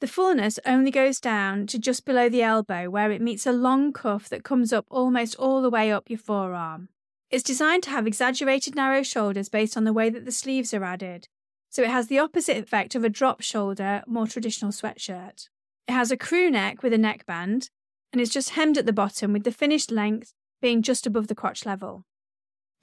The 0.00 0.06
fullness 0.06 0.60
only 0.64 0.92
goes 0.92 1.18
down 1.18 1.66
to 1.68 1.80
just 1.80 2.04
below 2.04 2.28
the 2.28 2.42
elbow 2.42 2.90
where 2.90 3.10
it 3.10 3.20
meets 3.20 3.44
a 3.44 3.50
long 3.52 3.92
cuff 3.92 4.28
that 4.28 4.44
comes 4.44 4.72
up 4.72 4.86
almost 4.88 5.34
all 5.34 5.62
the 5.62 5.70
way 5.70 5.90
up 5.90 6.08
your 6.08 6.18
forearm. 6.20 6.90
It's 7.28 7.42
designed 7.42 7.82
to 7.84 7.90
have 7.90 8.06
exaggerated 8.06 8.76
narrow 8.76 9.02
shoulders 9.02 9.48
based 9.48 9.76
on 9.76 9.82
the 9.82 9.92
way 9.92 10.10
that 10.10 10.26
the 10.26 10.32
sleeves 10.32 10.72
are 10.72 10.84
added, 10.84 11.26
so 11.70 11.82
it 11.82 11.90
has 11.90 12.06
the 12.06 12.20
opposite 12.20 12.56
effect 12.56 12.94
of 12.94 13.02
a 13.02 13.08
drop 13.08 13.40
shoulder, 13.40 14.04
more 14.06 14.28
traditional 14.28 14.70
sweatshirt. 14.70 15.48
It 15.88 15.92
has 15.92 16.12
a 16.12 16.16
crew 16.16 16.52
neck 16.52 16.84
with 16.84 16.92
a 16.92 16.98
neckband, 16.98 17.70
and 18.12 18.20
is 18.20 18.30
just 18.30 18.50
hemmed 18.50 18.78
at 18.78 18.86
the 18.86 18.92
bottom 18.92 19.32
with 19.32 19.42
the 19.42 19.50
finished 19.50 19.90
length 19.90 20.32
being 20.60 20.82
just 20.82 21.06
above 21.06 21.28
the 21.28 21.34
crotch 21.34 21.66
level. 21.66 22.04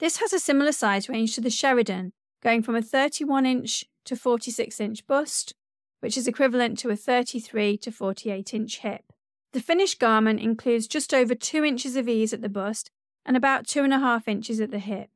This 0.00 0.18
has 0.18 0.32
a 0.32 0.40
similar 0.40 0.72
size 0.72 1.08
range 1.08 1.34
to 1.34 1.40
the 1.40 1.50
Sheridan, 1.50 2.12
going 2.42 2.62
from 2.62 2.76
a 2.76 2.82
31 2.82 3.46
inch 3.46 3.84
to 4.04 4.16
46 4.16 4.80
inch 4.80 5.06
bust, 5.06 5.54
which 6.00 6.16
is 6.16 6.28
equivalent 6.28 6.78
to 6.78 6.90
a 6.90 6.96
33 6.96 7.78
to 7.78 7.90
48 7.90 8.54
inch 8.54 8.78
hip. 8.80 9.04
The 9.52 9.60
finished 9.60 10.00
garment 10.00 10.40
includes 10.40 10.88
just 10.88 11.14
over 11.14 11.34
2 11.34 11.64
inches 11.64 11.96
of 11.96 12.08
ease 12.08 12.32
at 12.32 12.42
the 12.42 12.48
bust 12.48 12.90
and 13.24 13.36
about 13.36 13.66
2.5 13.66 14.28
inches 14.28 14.60
at 14.60 14.70
the 14.70 14.80
hip, 14.80 15.10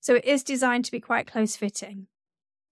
so 0.00 0.14
it 0.14 0.24
is 0.24 0.42
designed 0.42 0.84
to 0.84 0.92
be 0.92 1.00
quite 1.00 1.26
close 1.26 1.56
fitting. 1.56 2.06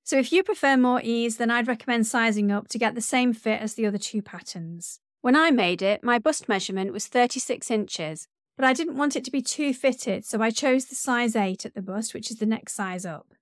So 0.05 0.17
if 0.19 0.31
you 0.31 0.45
prefer 0.45 0.77
more 0.77 1.01
ease, 1.03 1.39
then 1.39 1.51
I'd 1.51 1.67
recommend 1.67 2.07
sizing 2.07 2.53
up 2.53 2.69
to 2.69 2.79
get 2.79 2.95
the 2.95 3.01
same 3.01 3.33
fit 3.33 3.61
as 3.61 3.75
the 3.75 3.87
other 3.87 3.99
two 3.99 4.23
patterns. 4.23 5.01
When 5.21 5.35
I 5.35 5.51
made 5.51 5.83
it, 5.83 6.05
my 6.05 6.21
bust 6.21 6.49
measurement 6.49 6.93
was 6.93 7.09
36 7.09 7.69
inches, 7.71 8.29
but 8.57 8.65
I 8.65 8.73
didn't 8.73 8.97
want 8.97 9.17
it 9.17 9.25
to 9.25 9.31
be 9.31 9.43
too 9.43 9.75
fitted, 9.75 10.25
so 10.25 10.41
I 10.41 10.51
chose 10.51 10.87
the 10.87 10.95
size 10.95 11.37
8 11.37 11.67
at 11.67 11.75
the 11.75 11.83
bust, 11.83 12.15
which 12.15 12.31
is 12.31 12.39
the 12.39 12.47
next 12.47 12.75
size 12.75 13.05
up. 13.05 13.35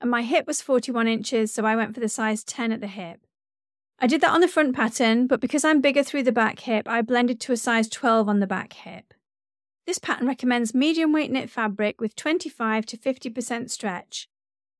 And 0.00 0.10
my 0.10 0.22
hip 0.22 0.46
was 0.46 0.62
41 0.62 1.06
inches, 1.06 1.52
so 1.52 1.64
I 1.64 1.76
went 1.76 1.94
for 1.94 2.00
the 2.00 2.08
size 2.08 2.42
10 2.42 2.72
at 2.72 2.80
the 2.80 2.86
hip. 2.86 3.20
I 3.98 4.06
did 4.06 4.20
that 4.22 4.32
on 4.32 4.40
the 4.40 4.48
front 4.48 4.74
pattern, 4.74 5.26
but 5.26 5.40
because 5.40 5.64
I'm 5.64 5.80
bigger 5.80 6.02
through 6.02 6.22
the 6.22 6.32
back 6.32 6.60
hip, 6.60 6.88
I 6.88 7.02
blended 7.02 7.40
to 7.40 7.52
a 7.52 7.56
size 7.56 7.88
12 7.88 8.28
on 8.28 8.40
the 8.40 8.46
back 8.46 8.72
hip. 8.72 9.14
This 9.86 9.98
pattern 9.98 10.26
recommends 10.26 10.74
medium 10.74 11.12
weight 11.12 11.30
knit 11.30 11.48
fabric 11.48 12.00
with 12.00 12.16
25 12.16 12.86
to 12.86 12.96
50% 12.96 13.70
stretch. 13.70 14.28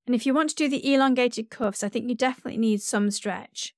And 0.06 0.14
if 0.14 0.26
you 0.26 0.34
want 0.34 0.50
to 0.50 0.56
do 0.56 0.68
the 0.68 0.92
elongated 0.94 1.50
cuffs, 1.50 1.82
I 1.82 1.88
think 1.88 2.08
you 2.08 2.14
definitely 2.14 2.58
need 2.58 2.82
some 2.82 3.10
stretch. 3.10 3.74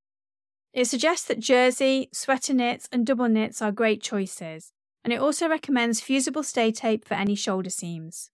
It 0.72 0.86
suggests 0.86 1.26
that 1.26 1.40
jersey, 1.40 2.08
sweater 2.12 2.54
knits, 2.54 2.88
and 2.92 3.06
double 3.06 3.28
knits 3.28 3.62
are 3.62 3.72
great 3.72 4.02
choices 4.02 4.72
and 5.08 5.14
it 5.14 5.22
also 5.22 5.48
recommends 5.48 6.02
fusible 6.02 6.42
stay 6.42 6.70
tape 6.70 7.02
for 7.02 7.14
any 7.14 7.34
shoulder 7.34 7.70
seams. 7.70 8.28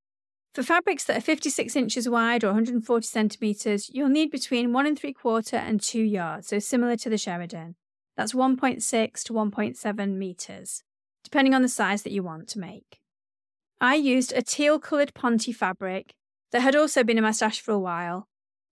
For 0.53 0.65
fabrics 0.65 1.05
that 1.05 1.17
are 1.17 1.21
56 1.21 1.77
inches 1.77 2.09
wide 2.09 2.43
or 2.43 2.49
140 2.49 3.07
centimetres, 3.07 3.89
you'll 3.95 4.09
need 4.09 4.33
between 4.33 4.73
1 4.73 4.85
and 4.85 4.99
3 4.99 5.13
quarter 5.13 5.55
and 5.55 5.81
2 5.81 6.03
yards, 6.03 6.49
so 6.49 6.59
similar 6.59 6.97
to 6.97 7.09
the 7.09 7.17
Sheridan. 7.17 7.77
That's 8.17 8.33
1.6 8.33 9.23
to 9.23 9.33
1.7 9.33 10.17
metres, 10.17 10.83
depending 11.23 11.55
on 11.55 11.63
the 11.63 11.69
size 11.69 12.03
that 12.03 12.13
you 12.13 12.25
want 12.25 12.49
to 12.49 12.59
make. 12.59 12.99
I 13.81 13.95
used 13.95 14.33
a 14.33 14.43
teal 14.43 14.81
coloured 14.81 15.15
Ponte 15.15 15.55
fabric 15.55 16.17
that 16.51 16.63
had 16.63 16.75
also 16.75 17.05
been 17.05 17.19
in 17.19 17.23
my 17.23 17.31
stash 17.31 17.61
for 17.61 17.71
a 17.71 17.79
while. 17.79 18.27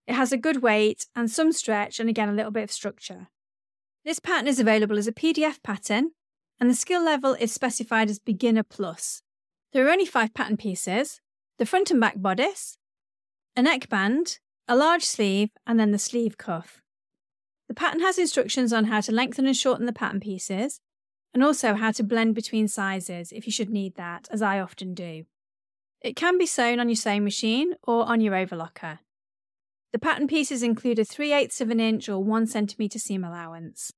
It 0.08 0.14
has 0.14 0.32
a 0.32 0.36
good 0.36 0.60
weight 0.60 1.06
and 1.14 1.30
some 1.30 1.52
stretch, 1.52 2.00
and 2.00 2.10
again 2.10 2.28
a 2.28 2.34
little 2.34 2.50
bit 2.50 2.64
of 2.64 2.72
structure. 2.72 3.28
This 4.04 4.18
pattern 4.18 4.48
is 4.48 4.58
available 4.58 4.98
as 4.98 5.06
a 5.06 5.12
PDF 5.12 5.62
pattern 5.62 6.10
and 6.62 6.70
the 6.70 6.76
skill 6.76 7.04
level 7.04 7.34
is 7.40 7.50
specified 7.50 8.08
as 8.08 8.20
Beginner 8.20 8.62
Plus. 8.62 9.20
There 9.72 9.84
are 9.84 9.90
only 9.90 10.06
five 10.06 10.32
pattern 10.32 10.56
pieces 10.56 11.20
the 11.58 11.66
front 11.66 11.90
and 11.90 12.00
back 12.00 12.14
bodice, 12.22 12.78
a 13.56 13.62
neckband, 13.62 14.38
a 14.68 14.76
large 14.76 15.02
sleeve, 15.02 15.50
and 15.66 15.80
then 15.80 15.90
the 15.90 15.98
sleeve 15.98 16.38
cuff. 16.38 16.80
The 17.66 17.74
pattern 17.74 17.98
has 18.02 18.16
instructions 18.16 18.72
on 18.72 18.84
how 18.84 19.00
to 19.00 19.10
lengthen 19.10 19.46
and 19.46 19.56
shorten 19.56 19.86
the 19.86 19.92
pattern 19.92 20.20
pieces, 20.20 20.78
and 21.34 21.42
also 21.42 21.74
how 21.74 21.90
to 21.90 22.04
blend 22.04 22.36
between 22.36 22.68
sizes 22.68 23.32
if 23.32 23.44
you 23.44 23.50
should 23.50 23.70
need 23.70 23.96
that, 23.96 24.28
as 24.30 24.40
I 24.40 24.60
often 24.60 24.94
do. 24.94 25.24
It 26.00 26.14
can 26.14 26.38
be 26.38 26.46
sewn 26.46 26.78
on 26.78 26.88
your 26.88 26.94
sewing 26.94 27.24
machine 27.24 27.74
or 27.82 28.04
on 28.04 28.20
your 28.20 28.34
overlocker. 28.34 29.00
The 29.92 29.98
pattern 29.98 30.28
pieces 30.28 30.62
include 30.62 31.00
a 31.00 31.04
3 31.04 31.32
eighths 31.32 31.60
of 31.60 31.70
an 31.70 31.80
inch 31.80 32.08
or 32.08 32.22
1 32.22 32.46
centimetre 32.46 33.00
seam 33.00 33.24
allowance. 33.24 33.92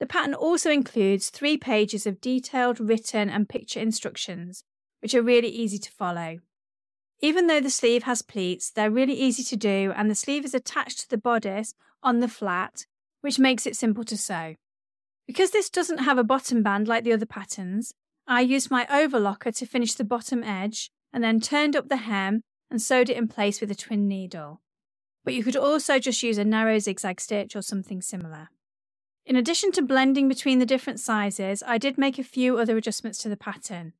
The 0.00 0.06
pattern 0.06 0.34
also 0.34 0.70
includes 0.70 1.30
three 1.30 1.56
pages 1.56 2.06
of 2.06 2.20
detailed 2.20 2.78
written 2.78 3.28
and 3.28 3.48
picture 3.48 3.80
instructions, 3.80 4.64
which 5.00 5.14
are 5.14 5.22
really 5.22 5.48
easy 5.48 5.78
to 5.78 5.90
follow. 5.90 6.38
Even 7.20 7.48
though 7.48 7.60
the 7.60 7.70
sleeve 7.70 8.04
has 8.04 8.22
pleats, 8.22 8.70
they're 8.70 8.90
really 8.90 9.14
easy 9.14 9.42
to 9.42 9.56
do, 9.56 9.92
and 9.96 10.08
the 10.08 10.14
sleeve 10.14 10.44
is 10.44 10.54
attached 10.54 11.00
to 11.00 11.10
the 11.10 11.18
bodice 11.18 11.74
on 12.02 12.20
the 12.20 12.28
flat, 12.28 12.86
which 13.22 13.40
makes 13.40 13.66
it 13.66 13.76
simple 13.76 14.04
to 14.04 14.16
sew. 14.16 14.54
Because 15.26 15.50
this 15.50 15.68
doesn't 15.68 15.98
have 15.98 16.16
a 16.16 16.24
bottom 16.24 16.62
band 16.62 16.86
like 16.86 17.02
the 17.02 17.12
other 17.12 17.26
patterns, 17.26 17.92
I 18.26 18.42
used 18.42 18.70
my 18.70 18.86
overlocker 18.86 19.54
to 19.56 19.66
finish 19.66 19.94
the 19.94 20.04
bottom 20.04 20.44
edge 20.44 20.90
and 21.12 21.24
then 21.24 21.40
turned 21.40 21.74
up 21.74 21.88
the 21.88 21.96
hem 21.96 22.42
and 22.70 22.80
sewed 22.80 23.10
it 23.10 23.16
in 23.16 23.26
place 23.26 23.60
with 23.60 23.70
a 23.70 23.74
twin 23.74 24.06
needle. 24.06 24.60
But 25.24 25.34
you 25.34 25.42
could 25.42 25.56
also 25.56 25.98
just 25.98 26.22
use 26.22 26.38
a 26.38 26.44
narrow 26.44 26.78
zigzag 26.78 27.20
stitch 27.20 27.56
or 27.56 27.62
something 27.62 28.00
similar. 28.00 28.50
In 29.28 29.36
addition 29.36 29.72
to 29.72 29.82
blending 29.82 30.26
between 30.26 30.58
the 30.58 30.64
different 30.64 31.00
sizes, 31.00 31.62
I 31.66 31.76
did 31.76 31.98
make 31.98 32.18
a 32.18 32.24
few 32.24 32.56
other 32.56 32.78
adjustments 32.78 33.18
to 33.18 33.28
the 33.28 33.36
pattern. 33.36 33.92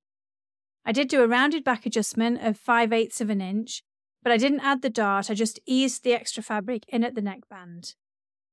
I 0.86 0.92
did 0.92 1.08
do 1.08 1.22
a 1.22 1.28
rounded 1.28 1.62
back 1.62 1.84
adjustment 1.84 2.42
of 2.42 2.56
5 2.56 2.94
eighths 2.94 3.20
of 3.20 3.28
an 3.28 3.42
inch, 3.42 3.82
but 4.22 4.32
I 4.32 4.38
didn't 4.38 4.60
add 4.60 4.80
the 4.80 4.88
dart, 4.88 5.30
I 5.30 5.34
just 5.34 5.60
eased 5.66 6.02
the 6.02 6.14
extra 6.14 6.42
fabric 6.42 6.84
in 6.88 7.04
at 7.04 7.14
the 7.14 7.20
neckband. 7.20 7.94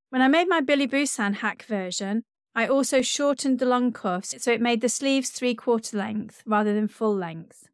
When 0.10 0.22
I 0.22 0.28
made 0.28 0.50
my 0.50 0.60
Billy 0.60 0.86
Busan 0.86 1.36
hack 1.36 1.64
version, 1.64 2.24
I 2.54 2.68
also 2.68 3.02
shortened 3.02 3.60
the 3.60 3.66
long 3.66 3.94
cuffs 3.94 4.36
so 4.44 4.52
it 4.52 4.60
made 4.60 4.82
the 4.82 4.90
sleeves 4.90 5.30
three 5.30 5.56
quarter 5.56 5.96
length 5.96 6.44
rather 6.46 6.74
than 6.74 6.90
full 6.90 7.16
length. 7.16 7.70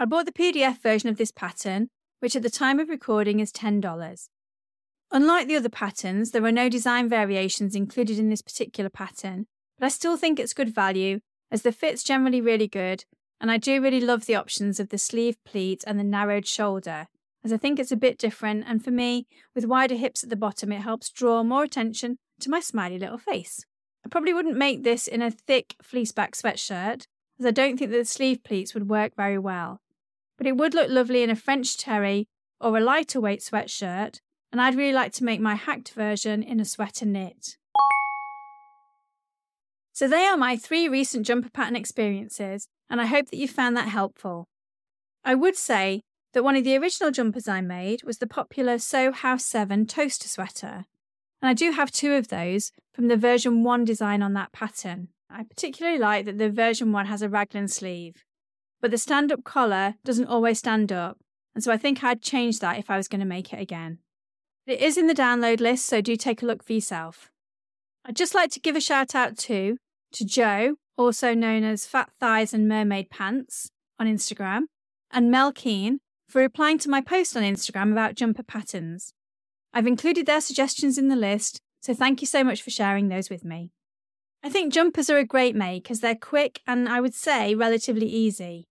I 0.00 0.04
bought 0.04 0.26
the 0.26 0.32
PDF 0.32 0.82
version 0.82 1.08
of 1.08 1.16
this 1.16 1.30
pattern, 1.30 1.90
which 2.18 2.34
at 2.34 2.42
the 2.42 2.50
time 2.50 2.80
of 2.80 2.88
recording 2.88 3.38
is 3.38 3.52
$10. 3.52 4.28
Unlike 5.10 5.48
the 5.48 5.56
other 5.56 5.68
patterns, 5.68 6.30
there 6.30 6.44
are 6.44 6.52
no 6.52 6.68
design 6.68 7.08
variations 7.08 7.74
included 7.74 8.18
in 8.18 8.30
this 8.30 8.42
particular 8.42 8.90
pattern, 8.90 9.46
but 9.78 9.86
I 9.86 9.88
still 9.88 10.16
think 10.16 10.38
it's 10.38 10.54
good 10.54 10.74
value 10.74 11.20
as 11.50 11.62
the 11.62 11.72
fit's 11.72 12.02
generally 12.02 12.40
really 12.40 12.66
good, 12.66 13.04
and 13.40 13.50
I 13.50 13.58
do 13.58 13.80
really 13.80 14.00
love 14.00 14.26
the 14.26 14.34
options 14.34 14.80
of 14.80 14.88
the 14.88 14.98
sleeve 14.98 15.36
pleat 15.44 15.84
and 15.86 15.98
the 15.98 16.04
narrowed 16.04 16.46
shoulder, 16.46 17.06
as 17.44 17.52
I 17.52 17.58
think 17.58 17.78
it's 17.78 17.92
a 17.92 17.96
bit 17.96 18.18
different, 18.18 18.64
and 18.66 18.82
for 18.82 18.90
me, 18.90 19.26
with 19.54 19.66
wider 19.66 19.94
hips 19.94 20.24
at 20.24 20.30
the 20.30 20.36
bottom, 20.36 20.72
it 20.72 20.80
helps 20.80 21.10
draw 21.10 21.42
more 21.42 21.62
attention 21.62 22.18
to 22.40 22.50
my 22.50 22.58
smiley 22.58 22.98
little 22.98 23.18
face. 23.18 23.64
I 24.04 24.08
probably 24.08 24.32
wouldn't 24.32 24.56
make 24.56 24.82
this 24.82 25.06
in 25.06 25.22
a 25.22 25.30
thick 25.30 25.76
fleeceback 25.82 26.32
sweatshirt, 26.32 27.06
as 27.38 27.46
I 27.46 27.50
don't 27.50 27.78
think 27.78 27.90
that 27.90 27.98
the 27.98 28.04
sleeve 28.04 28.42
pleats 28.44 28.74
would 28.74 28.88
work 28.88 29.14
very 29.14 29.38
well, 29.38 29.80
but 30.38 30.46
it 30.46 30.56
would 30.56 30.74
look 30.74 30.88
lovely 30.88 31.22
in 31.22 31.30
a 31.30 31.36
French 31.36 31.76
terry 31.76 32.28
or 32.60 32.76
a 32.76 32.80
lighter 32.80 33.20
weight 33.20 33.40
sweatshirt 33.40 34.20
and 34.54 34.60
I'd 34.60 34.76
really 34.76 34.92
like 34.92 35.10
to 35.14 35.24
make 35.24 35.40
my 35.40 35.56
hacked 35.56 35.90
version 35.94 36.40
in 36.40 36.60
a 36.60 36.64
sweater 36.64 37.04
knit. 37.04 37.56
So 39.92 40.06
they 40.06 40.26
are 40.26 40.36
my 40.36 40.56
three 40.56 40.88
recent 40.88 41.26
jumper 41.26 41.50
pattern 41.50 41.74
experiences, 41.74 42.68
and 42.88 43.00
I 43.00 43.06
hope 43.06 43.30
that 43.30 43.36
you 43.36 43.48
found 43.48 43.76
that 43.76 43.88
helpful. 43.88 44.46
I 45.24 45.34
would 45.34 45.56
say 45.56 46.02
that 46.34 46.44
one 46.44 46.54
of 46.54 46.62
the 46.62 46.76
original 46.76 47.10
jumpers 47.10 47.48
I 47.48 47.62
made 47.62 48.04
was 48.04 48.18
the 48.18 48.28
popular 48.28 48.78
Sew 48.78 49.10
House 49.10 49.44
7 49.44 49.86
toaster 49.86 50.28
sweater, 50.28 50.84
and 51.42 51.48
I 51.48 51.52
do 51.52 51.72
have 51.72 51.90
two 51.90 52.12
of 52.12 52.28
those 52.28 52.70
from 52.92 53.08
the 53.08 53.16
version 53.16 53.64
1 53.64 53.84
design 53.84 54.22
on 54.22 54.34
that 54.34 54.52
pattern. 54.52 55.08
I 55.28 55.42
particularly 55.42 55.98
like 55.98 56.26
that 56.26 56.38
the 56.38 56.48
version 56.48 56.92
1 56.92 57.06
has 57.06 57.22
a 57.22 57.28
raglan 57.28 57.66
sleeve, 57.66 58.22
but 58.80 58.92
the 58.92 58.98
stand 58.98 59.32
up 59.32 59.42
collar 59.42 59.96
doesn't 60.04 60.28
always 60.28 60.60
stand 60.60 60.92
up, 60.92 61.18
and 61.56 61.64
so 61.64 61.72
I 61.72 61.76
think 61.76 62.04
I'd 62.04 62.22
change 62.22 62.60
that 62.60 62.78
if 62.78 62.88
I 62.88 62.96
was 62.96 63.08
going 63.08 63.18
to 63.18 63.26
make 63.26 63.52
it 63.52 63.58
again. 63.58 63.98
It 64.66 64.80
is 64.80 64.96
in 64.96 65.08
the 65.08 65.14
download 65.14 65.60
list, 65.60 65.84
so 65.84 66.00
do 66.00 66.16
take 66.16 66.42
a 66.42 66.46
look 66.46 66.62
for 66.62 66.72
yourself. 66.72 67.30
I'd 68.04 68.16
just 68.16 68.34
like 68.34 68.50
to 68.52 68.60
give 68.60 68.76
a 68.76 68.80
shout 68.80 69.14
out 69.14 69.36
too 69.36 69.76
to 70.12 70.24
Joe, 70.24 70.76
also 70.96 71.34
known 71.34 71.64
as 71.64 71.86
Fat 71.86 72.10
Thighs 72.18 72.54
and 72.54 72.66
Mermaid 72.66 73.10
Pants 73.10 73.70
on 73.98 74.06
Instagram, 74.06 74.62
and 75.10 75.30
Mel 75.30 75.52
Keen 75.52 75.98
for 76.28 76.40
replying 76.40 76.78
to 76.78 76.88
my 76.88 77.02
post 77.02 77.36
on 77.36 77.42
Instagram 77.42 77.92
about 77.92 78.14
jumper 78.14 78.42
patterns. 78.42 79.12
I've 79.74 79.86
included 79.86 80.24
their 80.24 80.40
suggestions 80.40 80.96
in 80.96 81.08
the 81.08 81.16
list, 81.16 81.60
so 81.82 81.92
thank 81.92 82.22
you 82.22 82.26
so 82.26 82.42
much 82.42 82.62
for 82.62 82.70
sharing 82.70 83.08
those 83.08 83.28
with 83.28 83.44
me. 83.44 83.70
I 84.42 84.48
think 84.48 84.72
jumpers 84.72 85.10
are 85.10 85.18
a 85.18 85.26
great 85.26 85.54
make 85.54 85.90
as 85.90 86.00
they're 86.00 86.14
quick 86.14 86.60
and 86.66 86.88
I 86.88 87.00
would 87.00 87.14
say 87.14 87.54
relatively 87.54 88.06
easy. 88.06 88.64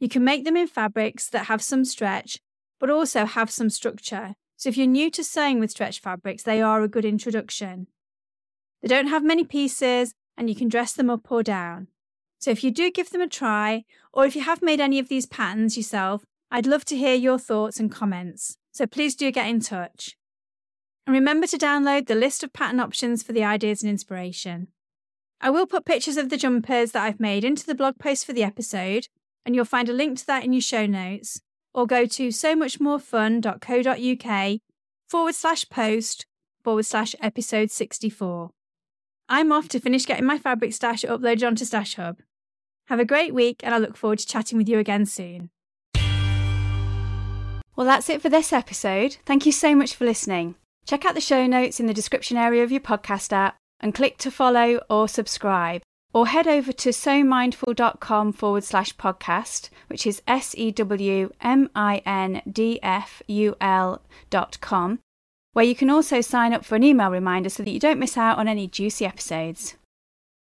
You 0.00 0.08
can 0.08 0.24
make 0.24 0.44
them 0.44 0.56
in 0.56 0.66
fabrics 0.66 1.28
that 1.30 1.46
have 1.46 1.62
some 1.62 1.84
stretch, 1.84 2.38
but 2.80 2.90
also 2.90 3.26
have 3.26 3.50
some 3.50 3.70
structure, 3.70 4.34
so 4.64 4.70
if 4.70 4.78
you're 4.78 4.86
new 4.86 5.10
to 5.10 5.22
sewing 5.22 5.60
with 5.60 5.72
stretch 5.72 6.00
fabrics, 6.00 6.42
they 6.42 6.62
are 6.62 6.80
a 6.80 6.88
good 6.88 7.04
introduction. 7.04 7.86
They 8.80 8.88
don't 8.88 9.08
have 9.08 9.22
many 9.22 9.44
pieces 9.44 10.14
and 10.38 10.48
you 10.48 10.56
can 10.56 10.70
dress 10.70 10.94
them 10.94 11.10
up 11.10 11.30
or 11.30 11.42
down. 11.42 11.88
So 12.38 12.50
if 12.50 12.64
you 12.64 12.70
do 12.70 12.90
give 12.90 13.10
them 13.10 13.20
a 13.20 13.28
try, 13.28 13.84
or 14.10 14.24
if 14.24 14.34
you 14.34 14.40
have 14.40 14.62
made 14.62 14.80
any 14.80 14.98
of 14.98 15.10
these 15.10 15.26
patterns 15.26 15.76
yourself, 15.76 16.24
I'd 16.50 16.64
love 16.66 16.86
to 16.86 16.96
hear 16.96 17.14
your 17.14 17.38
thoughts 17.38 17.78
and 17.78 17.92
comments. 17.92 18.56
So 18.72 18.86
please 18.86 19.14
do 19.14 19.30
get 19.30 19.50
in 19.50 19.60
touch. 19.60 20.16
And 21.06 21.12
remember 21.12 21.46
to 21.48 21.58
download 21.58 22.06
the 22.06 22.14
list 22.14 22.42
of 22.42 22.54
pattern 22.54 22.80
options 22.80 23.22
for 23.22 23.34
the 23.34 23.44
ideas 23.44 23.82
and 23.82 23.90
inspiration. 23.90 24.68
I 25.42 25.50
will 25.50 25.66
put 25.66 25.84
pictures 25.84 26.16
of 26.16 26.30
the 26.30 26.38
jumpers 26.38 26.92
that 26.92 27.04
I've 27.04 27.20
made 27.20 27.44
into 27.44 27.66
the 27.66 27.74
blog 27.74 27.98
post 27.98 28.24
for 28.24 28.32
the 28.32 28.44
episode, 28.44 29.08
and 29.44 29.54
you'll 29.54 29.66
find 29.66 29.90
a 29.90 29.92
link 29.92 30.16
to 30.20 30.26
that 30.28 30.42
in 30.42 30.54
your 30.54 30.62
show 30.62 30.86
notes, 30.86 31.42
or 31.74 31.86
go 31.86 32.06
to 32.06 32.28
sewmuchmorefun.co.uk 32.28 34.60
forward 35.08 35.34
slash 35.34 35.68
post 35.68 36.24
forward 36.62 36.86
slash 36.86 37.14
episode 37.20 37.70
64. 37.70 38.50
I'm 39.28 39.52
off 39.52 39.68
to 39.68 39.80
finish 39.80 40.06
getting 40.06 40.26
my 40.26 40.38
fabric 40.38 40.72
stash 40.72 41.02
uploaded 41.02 41.46
onto 41.46 41.64
Stash 41.64 41.96
Hub. 41.96 42.20
Have 42.88 43.00
a 43.00 43.04
great 43.04 43.34
week, 43.34 43.60
and 43.62 43.74
I 43.74 43.78
look 43.78 43.96
forward 43.96 44.18
to 44.18 44.26
chatting 44.26 44.58
with 44.58 44.68
you 44.68 44.78
again 44.78 45.06
soon. 45.06 45.50
Well, 47.76 47.86
that's 47.86 48.10
it 48.10 48.22
for 48.22 48.28
this 48.28 48.52
episode. 48.52 49.16
Thank 49.24 49.46
you 49.46 49.52
so 49.52 49.74
much 49.74 49.94
for 49.94 50.04
listening. 50.04 50.56
Check 50.86 51.04
out 51.04 51.14
the 51.14 51.20
show 51.20 51.46
notes 51.46 51.80
in 51.80 51.86
the 51.86 51.94
description 51.94 52.36
area 52.36 52.62
of 52.62 52.70
your 52.70 52.80
podcast 52.80 53.32
app 53.32 53.56
and 53.80 53.94
click 53.94 54.18
to 54.18 54.30
follow 54.30 54.80
or 54.90 55.08
subscribe. 55.08 55.82
Or 56.14 56.28
head 56.28 56.46
over 56.46 56.72
to 56.72 56.90
sewmindful.com 56.90 58.32
forward 58.34 58.62
slash 58.62 58.96
podcast, 58.96 59.68
which 59.88 60.06
is 60.06 60.22
S 60.28 60.54
E 60.56 60.70
W 60.70 61.30
M 61.40 61.68
I 61.74 62.02
N 62.06 62.40
D 62.50 62.78
F 62.82 63.20
U 63.26 63.56
L 63.60 64.00
dot 64.30 64.58
com, 64.60 65.00
where 65.54 65.64
you 65.64 65.74
can 65.74 65.90
also 65.90 66.20
sign 66.20 66.52
up 66.52 66.64
for 66.64 66.76
an 66.76 66.84
email 66.84 67.10
reminder 67.10 67.48
so 67.48 67.64
that 67.64 67.72
you 67.72 67.80
don't 67.80 67.98
miss 67.98 68.16
out 68.16 68.38
on 68.38 68.46
any 68.46 68.68
juicy 68.68 69.04
episodes. 69.04 69.74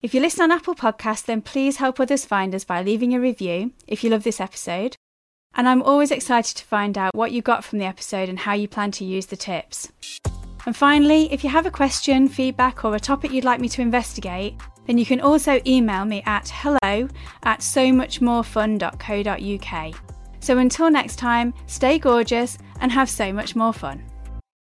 If 0.02 0.14
you 0.14 0.20
listen 0.22 0.44
on 0.44 0.50
Apple 0.50 0.74
Podcasts, 0.74 1.26
then 1.26 1.42
please 1.42 1.76
help 1.76 2.00
others 2.00 2.24
find 2.24 2.54
us 2.54 2.64
by 2.64 2.82
leaving 2.82 3.14
a 3.14 3.20
review 3.20 3.72
if 3.86 4.02
you 4.02 4.08
love 4.08 4.22
this 4.22 4.40
episode. 4.40 4.96
And 5.54 5.68
I'm 5.68 5.82
always 5.82 6.10
excited 6.10 6.56
to 6.56 6.64
find 6.64 6.96
out 6.96 7.14
what 7.14 7.32
you 7.32 7.42
got 7.42 7.64
from 7.64 7.80
the 7.80 7.84
episode 7.84 8.30
and 8.30 8.38
how 8.38 8.54
you 8.54 8.66
plan 8.66 8.92
to 8.92 9.04
use 9.04 9.26
the 9.26 9.36
tips. 9.36 9.92
And 10.66 10.76
finally, 10.76 11.32
if 11.32 11.42
you 11.42 11.50
have 11.50 11.66
a 11.66 11.70
question, 11.70 12.28
feedback, 12.28 12.84
or 12.84 12.94
a 12.94 13.00
topic 13.00 13.32
you'd 13.32 13.44
like 13.44 13.60
me 13.60 13.68
to 13.70 13.82
investigate, 13.82 14.60
then 14.86 14.98
you 14.98 15.06
can 15.06 15.20
also 15.20 15.60
email 15.66 16.04
me 16.04 16.22
at 16.26 16.48
hello 16.48 17.08
at 17.44 17.60
sewmuchmorefun.co.uk. 17.60 19.94
So 20.40 20.58
until 20.58 20.90
next 20.90 21.16
time, 21.16 21.54
stay 21.66 21.98
gorgeous 21.98 22.58
and 22.80 22.90
have 22.90 23.08
so 23.08 23.32
much 23.32 23.54
more 23.54 23.72
fun. 23.72 24.09